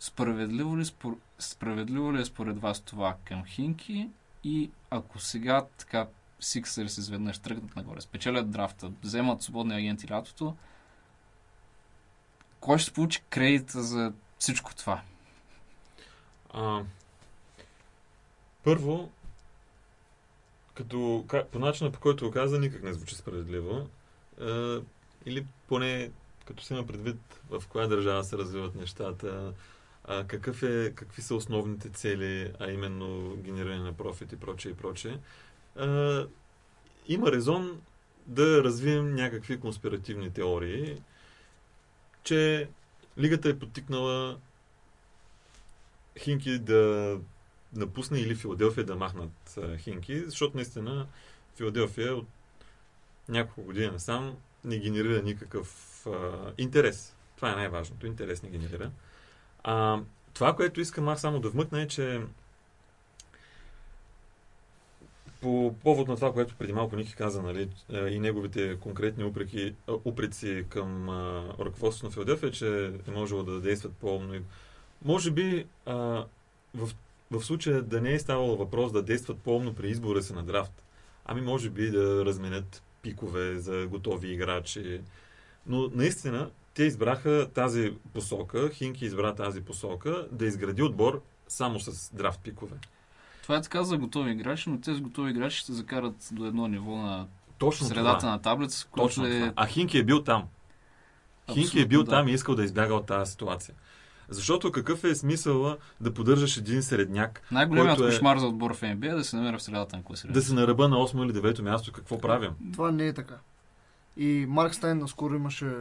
Справедливо 0.00 0.78
ли, 0.78 0.84
спор... 0.84 1.18
Справедливо 1.38 2.14
ли 2.14 2.20
е 2.20 2.24
според 2.24 2.60
вас 2.60 2.80
това 2.80 3.16
към 3.24 3.44
Хинки? 3.44 4.10
И 4.44 4.70
ако 4.90 5.18
сега 5.18 5.66
така 5.78 6.06
Сиксърс 6.40 6.98
изведнъж 6.98 7.38
тръгнат 7.38 7.76
нагоре, 7.76 8.00
спечелят 8.00 8.50
драфта, 8.50 8.92
вземат 9.02 9.42
свободни 9.42 9.74
агенти 9.74 10.10
лятото, 10.10 10.56
кой 12.60 12.78
ще 12.78 12.92
получи 12.92 13.22
кредита 13.30 13.82
за 13.82 14.12
всичко 14.38 14.74
това? 14.74 15.02
А, 16.54 16.82
първо, 18.64 19.10
като, 20.78 21.24
ка- 21.28 21.46
по 21.52 21.58
начина 21.58 21.92
по 21.92 22.00
който 22.00 22.24
го 22.24 22.30
каза, 22.30 22.60
никак 22.60 22.82
не 22.82 22.92
звучи 22.92 23.14
справедливо. 23.14 23.88
А, 24.40 24.80
или 25.26 25.46
поне 25.68 26.10
като 26.44 26.62
се 26.64 26.74
има 26.74 26.86
предвид 26.86 27.40
в 27.50 27.62
коя 27.68 27.86
държава 27.86 28.24
се 28.24 28.38
развиват 28.38 28.74
нещата, 28.74 29.52
а, 30.04 30.24
какъв 30.24 30.62
е, 30.62 30.92
какви 30.94 31.22
са 31.22 31.34
основните 31.34 31.88
цели, 31.88 32.52
а 32.60 32.70
именно 32.70 33.36
генериране 33.36 33.82
на 33.82 33.92
профит 33.92 34.32
и 34.32 34.40
прочее 34.40 34.72
и 34.72 34.74
прочее. 34.74 35.18
А, 35.76 36.26
има 37.08 37.32
резон 37.32 37.80
да 38.26 38.64
развием 38.64 39.14
някакви 39.14 39.60
конспиративни 39.60 40.32
теории, 40.32 40.96
че 42.24 42.68
лигата 43.18 43.48
е 43.48 43.58
подтикнала 43.58 44.38
Хинки 46.18 46.58
да 46.58 47.18
напусне 47.74 48.20
или 48.20 48.34
Филаделфия 48.34 48.84
да 48.84 48.96
махнат 48.96 49.58
Хинки, 49.78 50.20
защото 50.20 50.56
наистина 50.56 51.06
Филаделфия 51.56 52.16
от 52.16 52.26
няколко 53.28 53.62
години 53.62 53.90
насам 53.90 54.36
не 54.64 54.78
генерира 54.78 55.22
никакъв 55.22 56.06
а, 56.06 56.52
интерес. 56.58 57.16
Това 57.36 57.52
е 57.52 57.56
най-важното. 57.56 58.06
Интерес 58.06 58.42
не 58.42 58.48
генерира. 58.48 58.90
А, 59.64 60.00
това, 60.34 60.56
което 60.56 60.80
искам 60.80 61.08
аз 61.08 61.20
само 61.20 61.40
да 61.40 61.50
вмъкна 61.50 61.82
е, 61.82 61.88
че 61.88 62.20
по 65.40 65.74
повод 65.82 66.08
на 66.08 66.16
това, 66.16 66.32
което 66.32 66.54
преди 66.54 66.72
малко 66.72 66.96
Ники 66.96 67.14
каза, 67.14 67.42
нали, 67.42 67.68
и 67.90 68.18
неговите 68.18 68.76
конкретни 68.80 69.24
упреки, 69.24 69.74
упреци 70.04 70.64
към 70.68 71.08
а, 71.08 71.44
ръководството 71.60 72.06
на 72.06 72.12
Филаделфия, 72.12 72.50
че 72.50 72.92
е 73.08 73.10
можело 73.10 73.42
да 73.42 73.60
действат 73.60 73.92
по-умно. 73.92 74.40
Може 75.04 75.30
би 75.30 75.66
а, 75.86 76.24
в, 76.74 76.90
в 77.30 77.42
случая 77.42 77.82
да 77.82 78.00
не 78.00 78.12
е 78.12 78.18
ставало 78.18 78.56
въпрос 78.56 78.92
да 78.92 79.02
действат 79.02 79.38
по-умно 79.38 79.74
при 79.74 79.88
избора 79.90 80.22
си 80.22 80.32
на 80.32 80.42
драфт, 80.42 80.82
ами 81.24 81.40
може 81.40 81.70
би 81.70 81.90
да 81.90 82.24
разменят 82.24 82.82
пикове 83.02 83.58
за 83.58 83.86
готови 83.86 84.32
играчи. 84.32 85.00
Но 85.66 85.90
наистина 85.94 86.50
те 86.74 86.84
избраха 86.84 87.48
тази 87.54 87.94
посока, 88.14 88.70
Хинки 88.70 89.04
избра 89.04 89.34
тази 89.34 89.60
посока, 89.60 90.26
да 90.32 90.46
изгради 90.46 90.82
отбор 90.82 91.22
само 91.48 91.80
с 91.80 92.14
драфт 92.14 92.40
пикове. 92.40 92.76
Това 93.42 93.56
е 93.56 93.62
така 93.62 93.84
за 93.84 93.98
готови 93.98 94.30
играчи, 94.30 94.70
но 94.70 94.80
тези 94.80 95.00
готови 95.00 95.30
играчи 95.30 95.58
ще 95.58 95.72
закарат 95.72 96.28
до 96.32 96.46
едно 96.46 96.68
ниво 96.68 96.96
на 96.96 97.26
Точно 97.58 97.86
средата 97.86 98.18
това. 98.18 98.30
на 98.30 98.42
таблица, 98.42 98.88
Точно 98.96 99.26
е... 99.26 99.30
това. 99.30 99.52
А 99.56 99.66
Хинки 99.66 99.98
е 99.98 100.04
бил 100.04 100.22
там. 100.22 100.48
Хинки 101.46 101.60
е 101.60 101.62
Абсолютно, 101.62 101.88
бил 101.88 102.04
да. 102.04 102.10
там 102.10 102.28
и 102.28 102.32
искал 102.32 102.54
да 102.54 102.64
избяга 102.64 102.94
от 102.94 103.06
тази 103.06 103.30
ситуация. 103.30 103.74
Защото 104.28 104.72
какъв 104.72 105.04
е 105.04 105.14
смисъла 105.14 105.76
да 106.00 106.14
поддържаш 106.14 106.56
един 106.56 106.82
средняк, 106.82 107.42
Най-големият 107.52 107.98
е- 107.98 108.02
кошмар 108.02 108.38
за 108.38 108.46
отбор 108.46 108.74
в 108.74 108.80
NBA 108.80 109.12
е 109.12 109.14
да 109.14 109.24
се 109.24 109.36
намира 109.36 109.58
в 109.58 109.62
средата 109.62 109.96
на 109.96 110.02
класирането. 110.02 110.40
да 110.40 110.46
се 110.46 110.54
нараба 110.54 110.88
на 110.88 110.96
8 110.96 111.24
или 111.24 111.32
9 111.32 111.62
място, 111.62 111.92
какво 111.92 112.18
правим? 112.20 112.50
Това 112.72 112.90
не 112.90 113.06
е 113.06 113.12
така. 113.12 113.34
И 114.16 114.46
Марк 114.48 114.74
Стайн 114.74 114.98
наскоро 114.98 115.34
имаше 115.34 115.72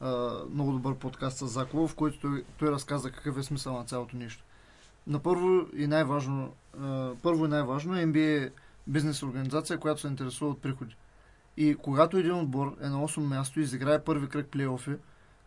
а, 0.00 0.32
много 0.54 0.72
добър 0.72 0.94
подкаст 0.94 1.38
с 1.38 1.46
Заково, 1.46 1.88
в 1.88 1.94
който 1.94 2.18
той, 2.20 2.44
той 2.58 2.70
разказа 2.70 3.10
какъв 3.10 3.38
е 3.38 3.42
смисъл 3.42 3.78
на 3.78 3.84
цялото 3.84 4.16
нещо. 4.16 4.44
На 5.06 5.18
първо 5.18 5.66
и 5.76 5.86
най-важно, 5.86 6.52
а, 6.80 7.10
първо 7.22 7.44
и 7.44 7.48
най-важно, 7.48 7.94
NBA 7.94 8.46
е 8.46 8.50
бизнес 8.86 9.22
организация, 9.22 9.78
която 9.78 10.00
се 10.00 10.06
интересува 10.06 10.50
от 10.50 10.62
приходи. 10.62 10.96
И 11.56 11.74
когато 11.74 12.16
един 12.16 12.34
отбор 12.34 12.76
е 12.82 12.88
на 12.88 13.08
8 13.08 13.20
място 13.20 13.60
и 13.60 13.62
изиграе 13.62 14.04
първи 14.04 14.28
кръг 14.28 14.46
плейофи, 14.46 14.90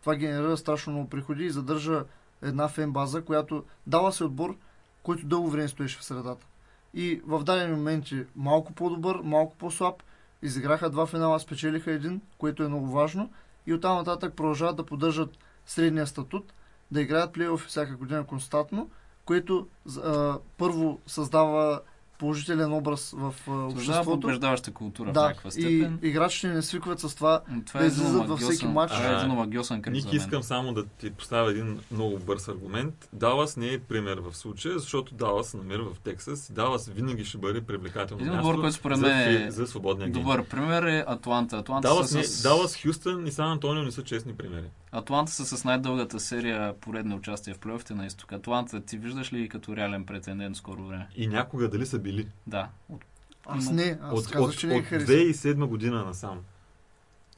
това 0.00 0.16
генерира 0.16 0.56
страшно 0.56 0.92
много 0.92 1.08
приходи 1.08 1.44
и 1.44 1.50
задържа 1.50 2.04
една 2.42 2.68
фен 2.68 2.92
база, 2.92 3.24
която 3.24 3.64
дава 3.86 4.12
се 4.12 4.24
отбор, 4.24 4.56
който 5.02 5.26
дълго 5.26 5.50
време 5.50 5.68
стоеше 5.68 5.98
в 5.98 6.04
средата. 6.04 6.46
И 6.94 7.20
в 7.26 7.44
дадени 7.44 7.76
моменти 7.76 8.24
малко 8.36 8.72
по-добър, 8.72 9.16
малко 9.24 9.56
по-слаб, 9.56 10.02
изиграха 10.42 10.90
два 10.90 11.06
финала, 11.06 11.40
спечелиха 11.40 11.92
един, 11.92 12.20
което 12.38 12.62
е 12.62 12.68
много 12.68 12.86
важно. 12.86 13.30
И 13.66 13.74
оттам 13.74 13.96
нататък 13.96 14.34
продължават 14.34 14.76
да 14.76 14.86
поддържат 14.86 15.38
средния 15.66 16.06
статут, 16.06 16.52
да 16.90 17.00
играят 17.00 17.32
плейофи 17.32 17.68
всяка 17.68 17.96
година 17.96 18.26
константно, 18.26 18.90
което 19.24 19.68
а, 20.04 20.38
първо 20.58 21.00
създава 21.06 21.80
положителен 22.18 22.72
образ 22.72 23.14
в 23.16 23.34
Създава 23.38 23.66
обществото. 23.66 24.20
побеждаваща 24.20 24.72
култура 24.72 25.10
в 25.10 25.12
Да, 25.12 25.22
някаква 25.22 25.48
и 25.48 25.52
степен. 25.52 25.98
играчите 26.02 26.48
не 26.48 26.62
свикват 26.62 27.00
с 27.00 27.14
това. 27.14 27.40
Но 27.48 27.62
това 27.64 27.80
да 27.80 27.86
е 27.86 27.88
излизат 27.88 28.28
във 28.28 28.40
всеки 28.40 28.66
матч. 28.66 28.92
Това 28.92 29.10
е 29.10 29.14
един 29.14 29.30
А, 29.30 29.32
омагиосен 29.32 29.82
кръг 29.82 29.94
мен. 29.94 30.04
искам 30.12 30.42
само 30.42 30.72
да 30.74 30.84
ти 30.86 31.10
поставя 31.10 31.50
един 31.50 31.80
много 31.90 32.18
бърз 32.18 32.48
аргумент. 32.48 33.08
Далас 33.12 33.56
не 33.56 33.68
е 33.68 33.78
пример 33.78 34.18
в 34.18 34.36
случая, 34.36 34.78
защото 34.78 35.14
Далас 35.14 35.46
се 35.46 35.56
намира 35.56 35.82
в 35.84 35.98
Тексас 35.98 36.48
и 36.48 36.52
Далас 36.52 36.88
винаги 36.88 37.24
ще 37.24 37.38
бъде 37.38 37.60
привлекателно 37.60 38.22
Един 38.22 38.32
място 38.32 38.48
отбор, 38.48 38.60
който 38.60 38.76
според 38.76 38.98
мен 38.98 39.46
е 39.46 39.50
за 39.50 39.66
свободния 39.66 40.08
гейм. 40.10 40.22
Добър 40.22 40.44
пример 40.44 40.82
е 40.82 41.04
Атланта. 41.06 41.56
Атланта, 41.56 41.88
Далас, 41.88 42.10
са 42.10 42.18
не, 42.18 42.24
с... 42.24 42.42
Далас, 42.42 42.82
Хюстън 42.82 43.26
и 43.26 43.32
Сан 43.32 43.50
Антонио 43.50 43.82
не 43.82 43.92
са 43.92 44.02
честни 44.04 44.32
примери. 44.34 44.64
Атланта 44.92 45.32
са 45.32 45.46
с 45.48 45.64
най-дългата 45.64 46.20
серия 46.20 46.74
поредни 46.74 47.14
участия 47.14 47.54
в 47.54 47.58
плейофите 47.58 47.94
на 47.94 48.06
изток. 48.06 48.32
Атланта 48.32 48.80
ти 48.80 48.98
виждаш 48.98 49.32
ли 49.32 49.48
като 49.48 49.76
реален 49.76 50.04
претендент 50.06 50.56
в 50.56 50.58
скоро 50.58 50.82
време? 50.82 51.08
И 51.16 51.26
някога 51.26 51.68
дали 51.68 51.86
са 51.86 51.98
били. 52.06 52.28
Да. 52.46 52.68
От... 52.88 53.00
Аз 53.46 53.70
не, 53.70 53.98
аз 54.02 54.12
От, 54.14 54.26
казах, 54.26 54.48
от, 54.48 54.58
че 54.58 54.66
не 54.66 54.74
ги 54.74 54.80
от 54.80 54.86
харесвам. 54.86 55.16
2007 55.16 55.66
година 55.66 56.04
насам. 56.04 56.40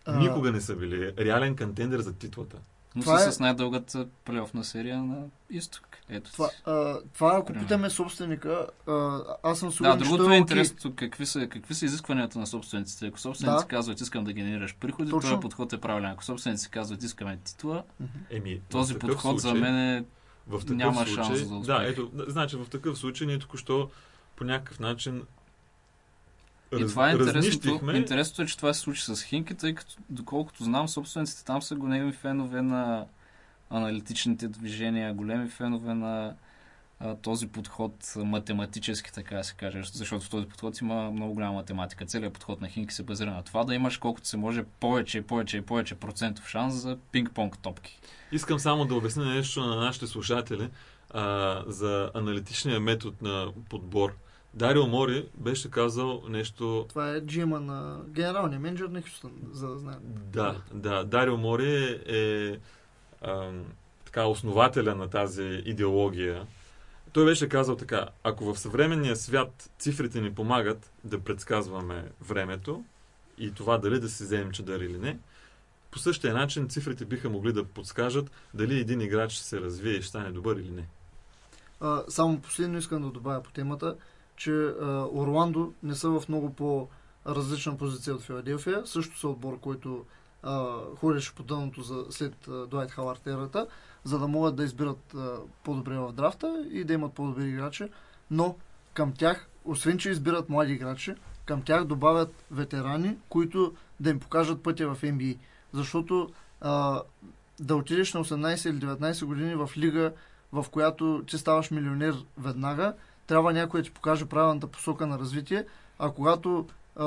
А, 0.07 0.19
Никога 0.19 0.53
не 0.53 0.61
са 0.61 0.77
били 0.77 1.13
реален 1.19 1.57
контендер 1.57 2.01
за 2.01 2.13
титлата. 2.15 2.57
Но 2.97 3.03
Това 3.03 3.19
са 3.19 3.29
е- 3.29 3.33
с 3.33 3.41
най-дългата 3.41 4.07
плейофна 4.25 4.65
серия 4.65 4.99
на 4.99 5.17
изток. 5.51 5.87
Ето 6.09 6.33
Това, 6.33 6.51
а, 6.67 6.73
това 7.15 7.29
ако 7.31 7.47
Примерно. 7.47 7.63
питаме 7.63 7.91
собственика, 7.91 8.67
а, 8.87 9.19
аз 9.43 9.59
съм 9.59 9.69
Да, 9.69 9.73
сигурен, 9.73 9.93
че 9.93 9.99
другото 9.99 10.23
е 10.23 10.27
окей. 10.27 10.37
интересното 10.37 10.93
какви 10.97 11.27
са, 11.27 11.49
какви 11.49 11.75
са 11.75 11.85
изискванията 11.85 12.39
на 12.39 12.47
собствениците. 12.47 13.07
Ако 13.07 13.21
собствениците 13.21 13.63
Да. 13.63 13.69
казват 13.69 14.01
искам 14.01 14.25
да 14.25 14.33
генерираш 14.33 14.77
приходи, 14.77 15.11
Точно. 15.11 15.31
този 15.31 15.41
подход 15.41 15.73
е 15.73 15.79
правилен. 15.79 16.11
Ако 16.11 16.25
собствениците 16.25 16.71
казват 16.71 17.03
искаме 17.03 17.39
титла, 17.39 17.83
Еми, 18.31 18.61
този 18.63 18.95
подход 18.97 19.37
за 19.37 19.43
случай- 19.43 19.61
мен 19.63 19.77
е 19.77 20.05
в 20.47 20.59
такъв 20.59 20.77
няма 20.77 20.95
случай, 20.97 21.15
шанс 21.15 21.39
за 21.39 21.55
успех. 21.55 21.67
Да, 21.69 21.85
ето, 21.85 22.11
значи 22.19 22.57
в 22.57 22.67
такъв 22.67 22.99
случай 22.99 23.27
ние 23.27 23.39
току-що 23.39 23.91
по 24.39 24.45
някакъв 24.45 24.81
начин 24.81 25.23
И 26.79 26.87
това 26.87 27.11
е 27.11 27.13
интересното. 27.13 27.91
Интересното 27.95 28.43
е, 28.43 28.47
че 28.47 28.57
това 28.57 28.75
се 28.75 28.81
случи 28.81 29.05
с 29.05 29.23
Хинки, 29.23 29.55
тъй 29.55 29.75
като, 29.75 29.95
доколкото 30.11 30.65
знам, 30.65 30.89
собствениците 30.89 31.45
там 31.45 31.63
са 31.63 31.75
големи 31.75 32.13
фенове 32.13 32.63
на 32.63 33.07
аналитичните 33.71 34.49
движения, 34.49 35.15
големи 35.15 35.49
фенове 35.49 35.95
на 35.95 36.35
а, 37.01 37.15
този 37.15 37.49
подход 37.49 38.13
математически, 38.17 39.13
така 39.13 39.43
се 39.43 39.55
каже, 39.55 39.83
защото 39.85 40.25
в 40.25 40.31
този 40.31 40.47
подход 40.47 40.81
има 40.81 41.11
много 41.11 41.35
голяма 41.35 41.53
математика. 41.53 42.07
Целият 42.07 42.33
подход 42.33 42.61
на 42.61 42.69
Хинки 42.69 42.95
се 42.95 43.03
базира 43.03 43.31
на 43.31 43.43
това 43.43 43.65
да 43.65 43.75
имаш 43.75 43.97
колкото 43.97 44.29
се 44.29 44.37
може 44.37 44.65
повече 44.65 45.19
и 45.19 45.23
повече 45.23 45.57
и 45.57 45.63
повече 45.63 45.95
процентов 45.95 46.49
шанс 46.49 46.75
за 46.75 46.97
пинг-понг 47.13 47.59
топки. 47.59 48.01
Искам 48.33 48.59
само 48.59 48.85
да 48.85 48.95
обясня 48.95 49.25
нещо 49.25 49.61
на 49.61 49.77
нашите 49.77 50.07
слушатели 50.07 50.69
а, 51.11 51.63
за 51.67 52.11
аналитичния 52.15 52.81
метод 52.81 53.17
на 53.23 53.53
подбор. 53.69 54.15
Дарио 54.59 54.87
Мори 54.87 55.29
беше 55.35 55.71
казал 55.71 56.23
нещо 56.29 56.87
Това 56.89 57.11
е 57.11 57.21
джима 57.21 57.61
на 57.61 58.01
генералния 58.09 58.61
менеджер 58.61 58.89
на 58.89 59.03
Хюстън, 59.03 59.33
за 59.53 59.69
да 59.69 59.79
знаем. 59.79 60.01
Да, 60.05 60.63
да. 60.73 61.05
Дарио 61.05 61.37
Мори 61.37 62.01
е 62.07 62.59
ам, 63.23 63.65
така 64.05 64.27
основателя 64.27 64.95
на 64.95 65.11
тази 65.11 65.63
идеология. 65.65 66.47
Той 67.13 67.25
беше 67.25 67.49
казал 67.49 67.77
така, 67.77 68.09
ако 68.25 68.55
в 68.55 68.59
съвременния 68.59 69.17
свят 69.17 69.71
цифрите 69.79 70.21
ни 70.21 70.35
помагат 70.35 70.93
да 71.05 71.21
предсказваме 71.21 72.05
времето 72.21 72.85
и 73.39 73.53
това 73.53 73.79
дали 73.79 74.01
да 74.01 74.09
си 74.09 74.23
вземем 74.23 74.53
чадър 74.53 74.81
или 74.81 74.99
не, 74.99 75.19
по 75.91 75.99
същия 75.99 76.35
начин 76.35 76.69
цифрите 76.69 77.05
биха 77.05 77.31
могли 77.31 77.53
да 77.53 77.65
подскажат 77.65 78.31
дали 78.55 78.79
един 78.79 79.01
играч 79.01 79.33
ще 79.33 79.45
се 79.45 79.61
развие 79.61 79.93
и 79.93 80.03
ще 80.03 80.09
стане 80.09 80.31
добър 80.31 80.57
или 80.57 80.71
не. 80.71 80.87
А, 81.81 82.03
само 82.09 82.41
последно 82.41 82.79
искам 82.79 83.03
да 83.03 83.11
добавя 83.11 83.43
по 83.43 83.51
темата, 83.51 83.97
че 84.39 84.75
Орландо 85.13 85.73
не 85.83 85.95
са 85.95 86.11
в 86.11 86.29
много 86.29 86.53
по-различна 86.53 87.79
позиция 87.79 88.15
от 88.15 88.23
Филаделфия. 88.23 88.87
Също 88.87 89.19
са 89.19 89.29
отбор, 89.29 89.61
който 89.61 90.05
а, 90.43 90.77
ходеше 90.97 91.35
по 91.35 91.43
дъното 91.43 91.83
за, 91.83 92.05
след 92.11 92.49
а, 92.49 92.67
Дуайт 92.67 92.91
Хавард 92.91 93.57
за 94.05 94.19
да 94.19 94.29
могат 94.29 94.57
да 94.57 94.65
избират 94.65 95.15
а, 95.15 95.37
по-добре 95.65 95.99
в 95.99 96.13
драфта 96.13 96.67
и 96.71 96.85
да 96.85 96.93
имат 96.93 97.13
по-добри 97.13 97.49
играчи. 97.49 97.89
Но 98.31 98.57
към 98.95 99.13
тях, 99.13 99.49
освен 99.65 99.99
че 99.99 100.11
избират 100.11 100.49
млади 100.49 100.73
играчи, 100.73 101.15
към 101.45 101.63
тях 101.63 101.85
добавят 101.85 102.45
ветерани, 102.51 103.17
които 103.29 103.75
да 104.01 104.11
им 104.11 104.21
покажат 104.21 104.63
пътя 104.63 104.95
в 104.95 105.03
NBA. 105.03 105.39
Защото 105.73 106.31
а, 106.61 107.03
да 107.61 107.77
отидеш 107.77 108.15
на 108.15 108.25
18 108.25 108.71
или 108.71 108.79
19 108.79 109.25
години 109.25 109.55
в 109.55 109.71
лига, 109.77 110.13
в 110.53 110.67
която 110.71 111.25
ти 111.27 111.39
ставаш 111.39 111.71
милионер 111.71 112.15
веднага, 112.39 112.95
трябва 113.29 113.53
някой 113.53 113.81
да 113.81 113.85
ти 113.85 113.91
покаже 113.91 114.27
правилната 114.27 114.67
посока 114.67 115.07
на 115.07 115.19
развитие, 115.19 115.65
а 115.99 116.11
когато 116.11 116.67
а, 116.97 117.05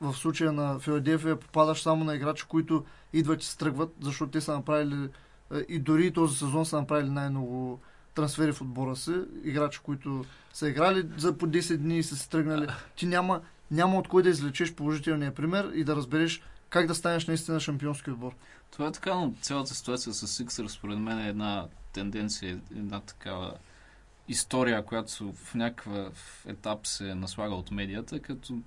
в 0.00 0.14
случая 0.14 0.52
на 0.52 0.78
Филаделфия 0.78 1.40
попадаш 1.40 1.82
само 1.82 2.04
на 2.04 2.14
играчи, 2.14 2.44
които 2.48 2.84
идват 3.12 3.42
и 3.42 3.46
се 3.46 3.58
тръгват, 3.58 3.94
защото 4.00 4.30
те 4.30 4.40
са 4.40 4.54
направили 4.54 5.08
а, 5.50 5.60
и 5.68 5.78
дори 5.78 6.12
този 6.12 6.36
сезон 6.36 6.66
са 6.66 6.80
направили 6.80 7.10
най-много 7.10 7.80
трансфери 8.14 8.52
в 8.52 8.60
отбора 8.60 8.96
си, 8.96 9.14
играчи, 9.44 9.80
които 9.82 10.24
са 10.52 10.68
играли 10.68 11.08
за 11.16 11.38
по 11.38 11.46
10 11.46 11.76
дни 11.76 11.98
и 11.98 12.02
са 12.02 12.16
се 12.16 12.28
тръгнали. 12.28 12.66
Ти 12.96 13.06
няма, 13.06 13.40
няма 13.70 13.98
от 13.98 14.08
кой 14.08 14.22
да 14.22 14.28
извлечеш 14.28 14.74
положителния 14.74 15.34
пример 15.34 15.70
и 15.74 15.84
да 15.84 15.96
разбереш 15.96 16.42
как 16.70 16.86
да 16.86 16.94
станеш 16.94 17.26
наистина 17.26 17.60
шампионски 17.60 18.10
отбор. 18.10 18.32
Това 18.70 18.86
е 18.86 18.92
така, 18.92 19.14
но 19.14 19.34
цялата 19.40 19.74
ситуация 19.74 20.14
с 20.14 20.28
Сиксър 20.28 20.68
според 20.68 20.98
мен 20.98 21.18
е 21.18 21.28
една 21.28 21.66
тенденция, 21.92 22.60
една 22.76 23.00
такава 23.00 23.54
история, 24.28 24.84
която 24.84 25.32
в 25.32 25.54
някакъв 25.54 26.46
етап 26.48 26.86
се 26.86 27.14
наслага 27.14 27.54
от 27.54 27.70
медията, 27.70 28.20
като 28.20 28.58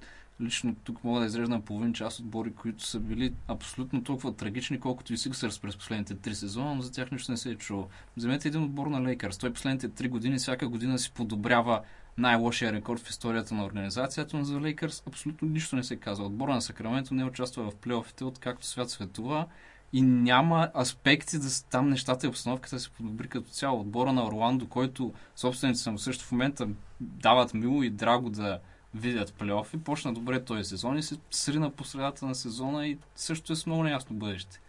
лично 0.42 0.76
тук 0.84 1.04
мога 1.04 1.20
да 1.20 1.26
изреждам 1.26 1.62
половин 1.62 1.94
част 1.94 2.20
отбори, 2.20 2.54
които 2.54 2.84
са 2.84 3.00
били 3.00 3.34
абсолютно 3.48 4.04
толкова 4.04 4.36
трагични, 4.36 4.80
колкото 4.80 5.14
и 5.14 5.18
Сиксърс 5.18 5.60
през 5.60 5.78
последните 5.78 6.16
три 6.16 6.36
сезона, 6.36 6.76
но 6.76 6.82
за 6.82 6.92
тях 6.92 7.12
нищо 7.12 7.32
не 7.32 7.38
се 7.38 7.52
е 7.52 7.56
чуло. 7.56 7.88
Вземете 8.18 8.48
един 8.48 8.64
отбор 8.64 8.88
на 8.88 9.02
Лейкърс. 9.02 9.38
Той 9.38 9.54
последните 9.54 9.90
три 9.90 10.08
години, 10.08 10.38
всяка 10.38 10.68
година 10.68 11.00
си 11.00 11.12
подобрява 11.12 11.82
най-лошия 12.18 12.74
рекорд 12.74 13.00
в 13.00 13.10
историята 13.10 13.56
на 13.56 13.66
организацията, 13.66 14.38
но 14.38 14.44
за 14.44 14.60
Лейкърс 14.60 15.04
абсолютно 15.08 15.48
нищо 15.48 15.76
не 15.76 15.84
се 15.84 15.96
казва. 15.96 16.26
Отбора 16.26 16.54
на 16.54 16.62
Сакраменто 16.62 17.14
не 17.14 17.26
участва 17.26 17.72
в 17.72 17.76
плейофите, 17.76 18.24
откакто 18.24 18.66
свят 18.66 18.90
светува 18.90 19.46
и 19.94 20.02
няма 20.02 20.70
аспекти 20.78 21.40
да 21.40 21.48
там 21.70 21.90
нещата 21.90 22.26
и 22.26 22.30
обстановката 22.30 22.76
да 22.76 22.80
се 22.80 22.90
подобри 22.90 23.28
като 23.28 23.50
цяло. 23.50 23.80
Отбора 23.80 24.14
на 24.14 24.26
Орландо, 24.26 24.68
който 24.68 25.14
собствениците 25.36 25.90
му 25.90 25.98
също 25.98 26.26
в 26.26 26.32
момента 26.32 26.68
дават 27.00 27.54
мило 27.54 27.84
и 27.84 27.90
драго 27.90 28.30
да 28.30 28.60
видят 28.96 29.34
плейофи. 29.34 29.78
Почна 29.78 30.14
добре 30.14 30.44
този 30.44 30.64
сезон 30.64 30.98
и 30.98 31.04
се 31.04 31.18
срина 31.32 31.70
по 31.70 31.84
средата 31.84 32.26
на 32.26 32.36
сезона 32.36 32.88
и 32.88 32.98
също 33.16 33.54
е 33.54 33.56
с 33.56 33.66
много 33.66 33.84
неясно 33.84 34.16
бъдеще. 34.16 34.60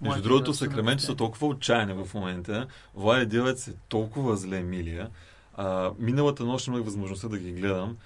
Между 0.00 0.22
другото, 0.22 0.54
Сакраменто 0.54 1.02
са 1.02 1.16
толкова 1.16 1.46
отчаяни 1.46 1.92
в 1.92 2.14
момента. 2.14 2.66
Влади 2.94 3.26
Дилец 3.26 3.68
е 3.68 3.74
толкова 3.88 4.36
зле 4.36 4.60
милия. 4.60 5.10
А, 5.54 5.90
миналата 5.98 6.44
нощ 6.44 6.66
имах 6.66 6.84
възможността 6.84 7.28
да 7.28 7.38
ги 7.38 7.52
гледам 7.52 7.96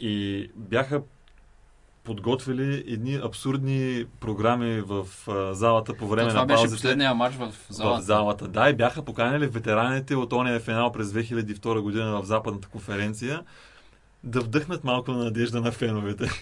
и 0.00 0.46
бяха 0.56 1.02
подготвили 2.04 2.84
едни 2.86 3.14
абсурдни 3.14 4.04
програми 4.20 4.80
в 4.80 5.06
а, 5.28 5.54
залата 5.54 5.94
по 5.94 6.08
време 6.08 6.28
това 6.28 6.40
на 6.40 6.46
беше 6.46 6.56
паузите. 6.56 6.76
последния 6.76 7.14
матч 7.14 7.36
в 7.36 7.52
залата. 7.68 8.02
В 8.02 8.04
залата, 8.04 8.48
да, 8.48 8.68
и 8.70 8.74
бяха 8.76 9.02
поканили 9.02 9.46
ветераните 9.46 10.16
от 10.16 10.32
ония 10.32 10.60
финал 10.60 10.92
през 10.92 11.08
2002 11.08 11.80
година 11.80 12.22
в 12.22 12.24
Западната 12.24 12.68
конференция 12.68 13.42
да 14.24 14.40
вдъхнат 14.40 14.84
малко 14.84 15.12
на 15.12 15.24
надежда 15.24 15.60
на 15.60 15.72
феновете. 15.72 16.30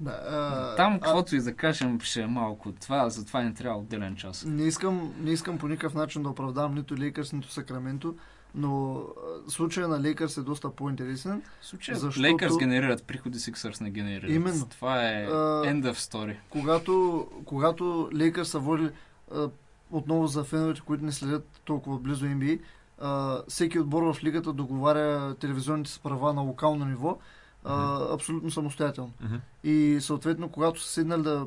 Да, 0.00 0.10
а, 0.10 0.76
Там, 0.76 0.94
а, 0.94 1.00
каквото 1.00 1.36
и 1.36 1.40
да 1.40 1.54
кажем, 1.54 2.00
ще 2.00 2.22
е 2.22 2.26
малко. 2.26 2.72
Това, 2.72 3.08
за 3.10 3.26
това 3.26 3.42
не 3.42 3.54
трябва 3.54 3.78
отделен 3.78 4.16
час. 4.16 4.44
Не 4.48 4.62
искам, 4.62 5.14
не 5.20 5.30
искам 5.30 5.58
по 5.58 5.68
никакъв 5.68 5.94
начин 5.94 6.22
да 6.22 6.28
оправдавам 6.28 6.74
нито 6.74 6.98
Лейкърс, 6.98 7.32
нито 7.32 7.52
Сакраменто, 7.52 8.14
но 8.54 9.02
случая 9.48 9.88
на 9.88 10.00
Лейкърс 10.02 10.36
е 10.36 10.42
доста 10.42 10.70
по-интересен. 10.70 11.42
Случая 11.62 11.98
Защото- 11.98 12.22
Лейкърс 12.22 12.56
генерират 12.58 13.04
приходи, 13.04 13.38
Сиксърс 13.38 13.80
не 13.80 13.90
генерират. 13.90 14.30
Именно. 14.30 14.66
Това 14.66 15.08
е 15.08 15.24
А, 15.24 15.28
end 15.64 15.92
of 15.92 15.94
story. 15.94 16.36
Когато, 16.50 17.26
когато 17.44 18.08
Лейкърс 18.14 18.48
са 18.48 18.58
водили 18.58 18.90
а, 19.34 19.48
отново 19.90 20.26
за 20.26 20.44
феновете, 20.44 20.80
които 20.80 21.04
не 21.04 21.12
следят 21.12 21.48
толкова 21.64 21.98
близо 21.98 22.24
NBA, 22.26 22.60
а, 23.00 23.42
всеки 23.48 23.78
отбор 23.78 24.02
в 24.14 24.24
лигата 24.24 24.52
договаря 24.52 25.34
телевизионните 25.34 25.90
си 25.90 26.00
права 26.02 26.32
на 26.32 26.40
локално 26.42 26.84
ниво 26.84 27.18
а, 27.64 28.14
абсолютно 28.14 28.50
самостоятелно. 28.50 29.12
Мгм. 29.20 29.36
И 29.64 29.98
съответно, 30.00 30.48
когато 30.48 30.80
са 30.82 30.88
седнали 30.92 31.22
да 31.22 31.46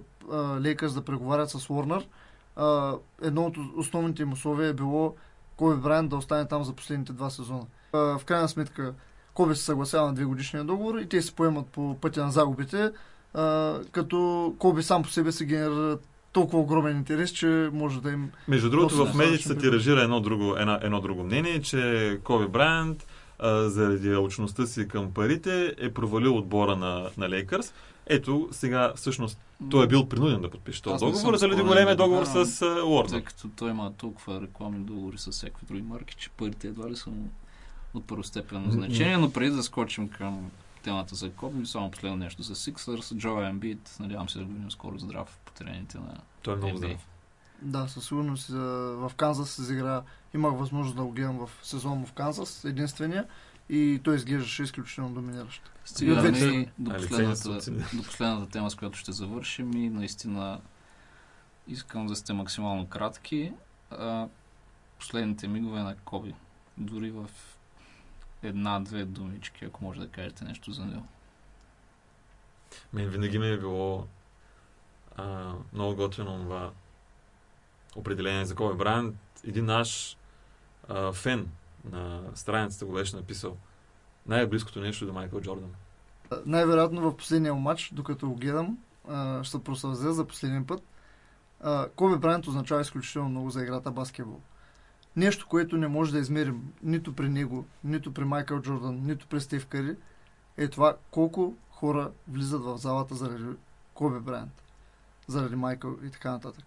Лейкърс 0.59 0.93
да 0.93 1.01
преговарят 1.05 1.49
с 1.49 1.69
Уорнер, 1.69 2.07
а, 2.55 2.95
едно 3.21 3.45
от 3.45 3.57
основните 3.75 4.21
им 4.21 4.33
условия 4.33 4.69
е 4.69 4.73
било 4.73 5.15
Коби 5.61 5.81
Брайан 5.81 6.07
да 6.07 6.15
остане 6.15 6.47
там 6.47 6.63
за 6.63 6.73
последните 6.73 7.13
два 7.13 7.29
сезона. 7.29 7.65
В 7.93 8.21
крайна 8.25 8.49
сметка, 8.49 8.93
Коби 9.33 9.55
се 9.55 9.63
съгласява 9.63 10.07
на 10.07 10.13
две 10.13 10.25
годишния 10.25 10.63
договор 10.63 10.99
и 10.99 11.09
те 11.09 11.21
се 11.21 11.35
поемат 11.35 11.67
по 11.67 11.97
пътя 12.01 12.25
на 12.25 12.31
загубите, 12.31 12.91
като 13.91 14.53
Коби 14.59 14.83
сам 14.83 15.03
по 15.03 15.09
себе 15.09 15.31
се 15.31 15.45
генерира 15.45 15.97
толкова 16.31 16.59
огромен 16.59 16.97
интерес, 16.97 17.31
че 17.31 17.69
може 17.73 18.01
да 18.01 18.11
им... 18.11 18.31
Между 18.47 18.69
другото, 18.69 19.05
в 19.05 19.15
медиите 19.15 19.43
се 19.43 19.55
тиражира 19.55 20.01
едно 20.01 20.19
друго, 20.19 20.55
едно, 20.57 20.79
едно 20.81 21.01
друго 21.01 21.23
мнение, 21.23 21.61
че 21.61 22.19
Коби 22.23 22.47
Брайант 22.47 23.07
заради 23.65 24.13
алчността 24.13 24.65
си 24.65 24.87
към 24.87 25.13
парите 25.13 25.75
е 25.77 25.93
провалил 25.93 26.37
отбора 26.37 26.75
на, 26.75 27.09
на 27.17 27.29
Лейкърс. 27.29 27.73
Ето, 28.07 28.47
сега 28.51 28.93
всъщност 28.95 29.39
той 29.69 29.85
е 29.85 29.87
бил 29.87 30.09
принуден 30.09 30.41
да 30.41 30.49
подпише 30.49 30.81
този 30.81 31.05
договор, 31.05 31.35
заради 31.35 31.61
големия 31.61 31.95
да 31.95 32.03
го 32.03 32.09
договор 32.09 32.25
вярвам, 32.25 32.45
с 32.45 32.61
Уорнер. 32.85 33.09
Тъй 33.09 33.23
като 33.23 33.49
той 33.55 33.69
има 33.69 33.93
толкова 33.93 34.41
рекламни 34.41 34.79
договори 34.79 35.17
с 35.17 35.31
всякакви 35.31 35.65
други 35.65 35.81
марки, 35.81 36.15
че 36.15 36.29
парите 36.29 36.67
едва 36.67 36.89
ли 36.89 36.95
са 36.95 37.09
от 37.93 38.07
първостепенно 38.07 38.71
значение, 38.71 39.17
но 39.17 39.31
преди 39.31 39.55
да 39.55 39.63
скочим 39.63 40.09
към 40.09 40.51
темата 40.83 41.15
за 41.15 41.31
Коби, 41.31 41.65
само 41.65 41.91
последно 41.91 42.17
нещо 42.17 42.43
за 42.43 42.55
Сиксърс, 42.55 43.13
Джо 43.15 43.41
Ембит, 43.41 43.95
надявам 43.99 44.29
се 44.29 44.39
да 44.39 44.45
го 44.45 44.53
видим 44.53 44.71
скоро 44.71 44.99
здрав 44.99 45.39
по 45.45 45.51
трените 45.51 45.97
на 45.97 46.17
Той 46.41 46.53
е 46.53 46.57
много 46.57 46.73
NBA. 46.73 46.77
здрав. 46.77 47.07
Да, 47.61 47.87
със 47.87 48.05
сигурност 48.07 48.49
в 48.49 49.11
Канзас 49.17 49.49
се 49.49 49.61
изигра. 49.61 50.03
Имах 50.33 50.53
възможност 50.57 50.95
да 50.95 51.03
го 51.03 51.11
гледам 51.11 51.37
в 51.37 51.49
сезон 51.63 52.05
в 52.05 52.13
Канзас, 52.13 52.65
единствения. 52.65 53.25
И 53.73 53.99
той 54.03 54.15
изглеждаше 54.15 54.63
изключително 54.63 55.13
доминиращ. 55.13 55.71
Стигаме 55.85 56.37
и 56.37 56.69
до 56.79 56.91
последната, 56.93 57.71
до 57.93 58.03
последната 58.03 58.51
тема, 58.51 58.71
с 58.71 58.75
която 58.75 58.97
ще 58.97 59.11
завършим 59.11 59.73
и 59.73 59.89
наистина 59.89 60.61
искам 61.67 62.07
да 62.07 62.15
сте 62.15 62.33
максимално 62.33 62.87
кратки. 62.87 63.53
А, 63.91 64.27
последните 64.99 65.47
мигове 65.47 65.79
на 65.79 65.95
Коби. 65.95 66.35
Дори 66.77 67.11
в 67.11 67.29
една-две 68.43 69.05
думички, 69.05 69.65
ако 69.65 69.83
може 69.83 69.99
да 69.99 70.07
кажете 70.07 70.45
нещо 70.45 70.71
за 70.71 70.85
него. 70.85 71.05
Мен 72.93 73.09
винаги 73.09 73.39
ми 73.39 73.47
е 73.47 73.57
било 73.57 74.07
а, 75.15 75.53
много 75.73 75.95
готино 75.95 76.39
това 76.43 76.71
определение 77.95 78.45
за 78.45 78.55
Коби 78.55 78.77
Брайант. 78.77 79.15
Един 79.43 79.65
наш 79.65 80.17
а, 80.89 81.11
фен 81.11 81.51
на 81.91 82.21
страницата 82.35 82.85
го 82.85 82.93
беше 82.93 83.15
написал. 83.15 83.57
Най-близкото 84.27 84.81
нещо 84.81 85.05
до 85.05 85.13
Майкъл 85.13 85.41
Джордан. 85.41 85.69
Най-вероятно 86.45 87.01
в 87.01 87.17
последния 87.17 87.53
матч, 87.55 87.91
докато 87.93 88.29
го 88.29 88.35
гледам, 88.35 88.77
ще 89.43 89.59
се 89.75 90.11
за 90.11 90.25
последния 90.25 90.67
път. 90.67 90.83
Коби 91.95 92.17
Брайант 92.17 92.47
означава 92.47 92.81
изключително 92.81 93.29
много 93.29 93.49
за 93.49 93.61
играта 93.61 93.91
баскетбол. 93.91 94.39
Нещо, 95.15 95.47
което 95.47 95.77
не 95.77 95.87
може 95.87 96.11
да 96.11 96.19
измерим 96.19 96.73
нито 96.83 97.15
при 97.15 97.29
него, 97.29 97.65
нито 97.83 98.13
при 98.13 98.25
Майкъл 98.25 98.61
Джордан, 98.61 99.01
нито 99.03 99.27
при 99.27 99.41
Стив 99.41 99.65
Кари, 99.65 99.95
е 100.57 100.67
това 100.67 100.95
колко 101.11 101.55
хора 101.69 102.11
влизат 102.27 102.63
в 102.63 102.77
залата 102.77 103.15
заради 103.15 103.43
Коби 103.93 104.19
Брайант, 104.19 104.63
заради 105.27 105.55
Майкъл 105.55 105.95
и 106.03 106.09
така 106.09 106.31
нататък. 106.31 106.65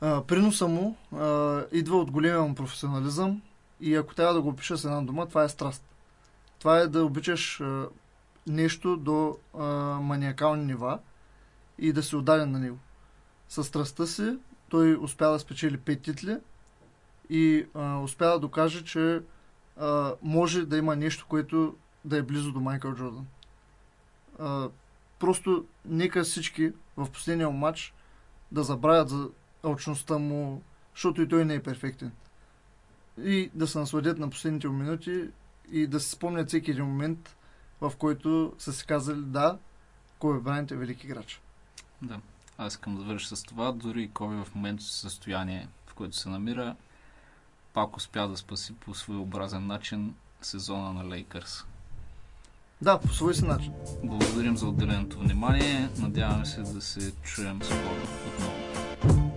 Приноса 0.00 0.68
му 0.68 0.96
идва 1.72 1.96
от 1.96 2.10
големия 2.10 2.42
му 2.42 2.54
професионализъм 2.54 3.42
и 3.80 3.94
ако 3.94 4.14
трябва 4.14 4.34
да 4.34 4.42
го 4.42 4.48
опиша 4.48 4.78
с 4.78 4.84
една 4.84 5.02
дума, 5.02 5.28
това 5.28 5.44
е 5.44 5.48
страст. 5.48 5.84
Това 6.58 6.78
е 6.78 6.86
да 6.86 7.04
обичаш 7.04 7.60
а, 7.60 7.88
нещо 8.46 8.96
до 8.96 9.38
а, 9.54 9.64
маниакални 10.00 10.64
нива 10.64 10.98
и 11.78 11.92
да 11.92 12.02
се 12.02 12.16
отдаден 12.16 12.50
на 12.50 12.58
него. 12.58 12.78
С 13.48 13.64
страстта 13.64 14.06
си 14.06 14.38
той 14.68 14.96
успя 14.96 15.30
да 15.30 15.38
спечели 15.38 15.76
пет 15.76 16.02
титли 16.02 16.36
и 17.30 17.66
а, 17.74 17.98
успя 17.98 18.26
да 18.26 18.38
докаже, 18.38 18.84
че 18.84 19.22
а, 19.76 20.14
може 20.22 20.66
да 20.66 20.76
има 20.76 20.96
нещо, 20.96 21.26
което 21.28 21.76
да 22.04 22.16
е 22.16 22.22
близо 22.22 22.52
до 22.52 22.60
Майкъл 22.60 22.94
Джордан. 22.94 23.26
А, 24.38 24.68
просто 25.18 25.64
нека 25.84 26.24
всички 26.24 26.72
в 26.96 27.10
последния 27.10 27.50
матч 27.50 27.94
да 28.52 28.62
забравят 28.62 29.08
за 29.08 29.28
алчността 29.62 30.18
му, 30.18 30.62
защото 30.94 31.22
и 31.22 31.28
той 31.28 31.44
не 31.44 31.54
е 31.54 31.62
перфектен. 31.62 32.12
И 33.24 33.50
да 33.54 33.66
се 33.66 33.78
насладят 33.78 34.18
на 34.18 34.30
последните 34.30 34.68
минути 34.68 35.28
и 35.72 35.86
да 35.86 36.00
се 36.00 36.10
спомнят 36.10 36.48
всеки 36.48 36.70
един 36.70 36.84
момент, 36.84 37.36
в 37.80 37.92
който 37.98 38.52
са 38.58 38.72
си 38.72 38.86
казали 38.86 39.22
да, 39.22 39.58
Коби 40.18 40.40
Брайант 40.40 40.70
е 40.70 40.76
велик 40.76 41.04
играч. 41.04 41.40
Да. 42.02 42.20
Аз 42.58 42.72
искам 42.72 42.96
да 42.96 43.02
завърша 43.02 43.36
с 43.36 43.42
това. 43.42 43.72
Дори 43.72 44.02
и 44.02 44.10
Коби 44.10 44.36
в 44.36 44.54
момента 44.54 44.82
си 44.82 45.00
състояние, 45.00 45.68
в 45.86 45.94
което 45.94 46.16
се 46.16 46.28
намира, 46.28 46.76
пак 47.72 47.96
успя 47.96 48.28
да 48.28 48.36
спаси 48.36 48.74
по 48.74 48.94
своеобразен 48.94 49.66
начин 49.66 50.14
сезона 50.42 50.92
на 50.92 51.08
Лейкърс. 51.08 51.64
Да, 52.82 53.00
по 53.00 53.08
свой 53.08 53.34
си 53.34 53.44
начин. 53.44 53.72
Благодарим 54.04 54.56
за 54.56 54.66
отделеното 54.66 55.18
внимание. 55.18 55.88
Надяваме 55.98 56.46
се 56.46 56.60
да 56.60 56.80
се 56.80 57.12
чуем 57.22 57.62
скоро 57.62 58.02
отново. 58.26 59.27